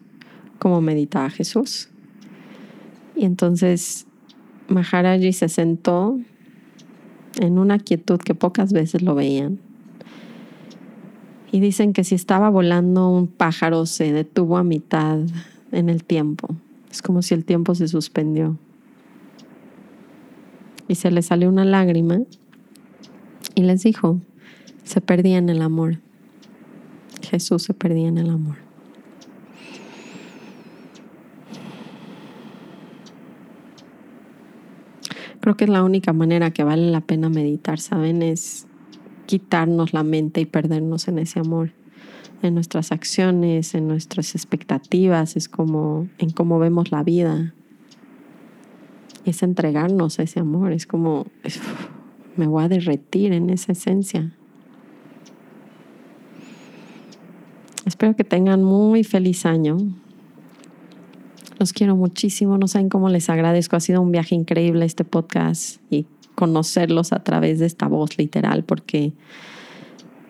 como 0.59 0.81
meditaba 0.81 1.31
Jesús. 1.31 1.89
Y 3.15 3.27
entonces 3.27 4.07
Maharaji 4.69 5.33
se 5.33 5.49
sentó 5.49 6.19
en 7.39 7.59
una 7.59 7.79
quietud 7.79 8.19
que 8.19 8.35
pocas 8.35 8.73
veces 8.73 9.03
lo 9.03 9.15
veían. 9.15 9.59
Y 11.53 11.61
dicen 11.61 11.93
que 11.93 12.05
si 12.05 12.15
estaba 12.15 12.49
volando 12.49 13.11
un 13.11 13.27
pájaro 13.27 13.87
se 13.87 14.13
detuvo 14.13 14.57
a 14.57 14.65
mitad 14.65 15.19
en 15.73 15.89
el 15.89 16.05
tiempo. 16.05 16.49
Es 16.91 17.03
como 17.03 17.23
si 17.23 17.35
el 17.35 17.45
tiempo 17.45 17.75
se 17.75 17.89
suspendió. 17.89 18.57
Y 20.89 20.97
se 20.97 21.11
le 21.11 21.23
salió 21.23 21.49
una 21.49 21.65
lágrima 21.65 22.21
y 23.55 23.63
les 23.63 23.83
dijo, 23.83 24.21
se 24.85 25.01
perdía 25.01 25.39
en 25.39 25.49
el 25.49 25.63
amor. 25.63 25.99
Jesús 27.23 27.63
se 27.63 27.75
perdía 27.75 28.09
en 28.09 28.19
el 28.19 28.31
amor. 28.31 28.70
Creo 35.41 35.57
que 35.57 35.65
es 35.65 35.71
la 35.71 35.83
única 35.83 36.13
manera 36.13 36.51
que 36.51 36.65
vale 36.65 36.91
la 36.91 37.01
pena 37.01 37.29
meditar, 37.31 37.81
¿saben? 37.81 38.23
Es 38.23 38.67
quitarnos 39.27 39.93
la 39.93 40.03
mente 40.03 40.41
y 40.41 40.45
perdernos 40.45 41.09
en 41.09 41.19
ese 41.19 41.41
amor, 41.41 41.73
en 42.43 42.55
nuestras 42.55 42.93
acciones, 42.93 43.75
en 43.75 43.89
nuestras 43.89 44.35
expectativas, 44.35 45.37
es 45.37 45.49
como 45.49 46.09
en 46.19 46.31
cómo 46.31 46.59
vemos 46.59 46.91
la 46.91 47.03
vida. 47.03 47.55
Es 49.25 49.43
entregarnos 49.43 50.19
a 50.19 50.25
ese 50.25 50.41
amor, 50.41 50.73
es 50.73 50.87
como 50.87 51.27
me 52.37 52.47
voy 52.47 52.65
a 52.65 52.69
derretir 52.69 53.33
en 53.33 53.51
esa 53.51 53.73
esencia. 53.73 54.33
Espero 57.87 58.15
que 58.17 58.25
tengan 58.25 58.63
muy 58.63 59.05
feliz 59.05 59.47
año. 59.47 59.79
Los 61.61 61.75
quiero 61.75 61.95
muchísimo, 61.95 62.57
no 62.57 62.67
saben 62.69 62.89
cómo 62.89 63.11
les 63.11 63.29
agradezco. 63.29 63.77
Ha 63.77 63.81
sido 63.81 64.01
un 64.01 64.11
viaje 64.11 64.35
increíble 64.35 64.87
este 64.87 65.05
podcast 65.05 65.77
y 65.91 66.07
conocerlos 66.35 67.13
a 67.13 67.23
través 67.23 67.59
de 67.59 67.67
esta 67.67 67.87
voz 67.87 68.17
literal, 68.17 68.65
porque 68.65 69.13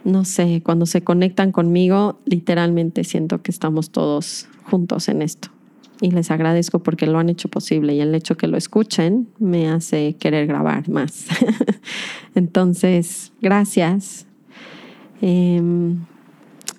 no 0.02 0.24
sé, 0.24 0.60
cuando 0.64 0.86
se 0.86 1.02
conectan 1.02 1.52
conmigo, 1.52 2.18
literalmente 2.24 3.04
siento 3.04 3.42
que 3.42 3.52
estamos 3.52 3.90
todos 3.90 4.48
juntos 4.64 5.08
en 5.08 5.22
esto. 5.22 5.50
Y 6.00 6.10
les 6.10 6.32
agradezco 6.32 6.80
porque 6.80 7.06
lo 7.06 7.20
han 7.20 7.28
hecho 7.28 7.48
posible 7.48 7.94
y 7.94 8.00
el 8.00 8.12
hecho 8.16 8.36
que 8.36 8.48
lo 8.48 8.56
escuchen 8.56 9.28
me 9.38 9.68
hace 9.68 10.16
querer 10.18 10.48
grabar 10.48 10.88
más. 10.88 11.26
Entonces, 12.34 13.30
gracias. 13.40 14.26
Em, 15.22 16.00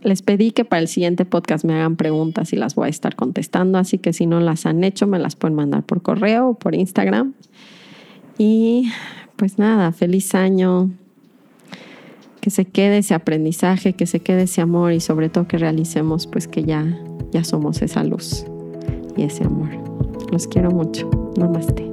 les 0.04 0.22
pedí 0.22 0.52
que 0.52 0.66
para 0.66 0.82
el 0.82 0.88
siguiente 0.88 1.26
podcast 1.26 1.64
me 1.66 1.74
hagan 1.74 1.96
preguntas 1.96 2.54
y 2.54 2.56
las 2.56 2.76
voy 2.76 2.88
a 2.88 2.90
estar 2.90 3.16
contestando, 3.16 3.78
así 3.78 3.98
que 3.98 4.14
si 4.14 4.26
no 4.26 4.40
las 4.40 4.66
han 4.66 4.84
hecho, 4.84 5.08
me 5.08 5.20
las 5.20 5.36
pueden 5.36 5.56
mandar 5.56 5.84
por 5.84 6.02
correo 6.02 6.50
o 6.50 6.54
por 6.54 6.76
Instagram. 6.76 7.34
Y 8.38 8.92
pues 9.36 9.58
nada, 9.58 9.92
feliz 9.92 10.34
año. 10.36 10.90
que 12.42 12.50
se 12.50 12.66
quede 12.66 12.98
ese 13.00 13.14
aprendizaje, 13.14 13.94
que 13.94 14.08
se 14.08 14.20
quede 14.20 14.44
ese 14.44 14.62
amor 14.62 14.94
y 14.94 15.00
sobre 15.00 15.30
todo 15.30 15.48
que 15.48 15.60
realicemos 15.60 16.26
pues 16.26 16.48
que 16.48 16.64
ya, 16.64 16.98
ya 17.32 17.44
somos 17.44 17.84
esa 17.84 18.04
luz 18.04 18.46
y 19.16 19.24
ese 19.24 19.44
amor. 19.44 19.70
Los 20.32 20.48
quiero 20.48 20.72
mucho. 20.72 21.10
Namaste. 21.38 21.91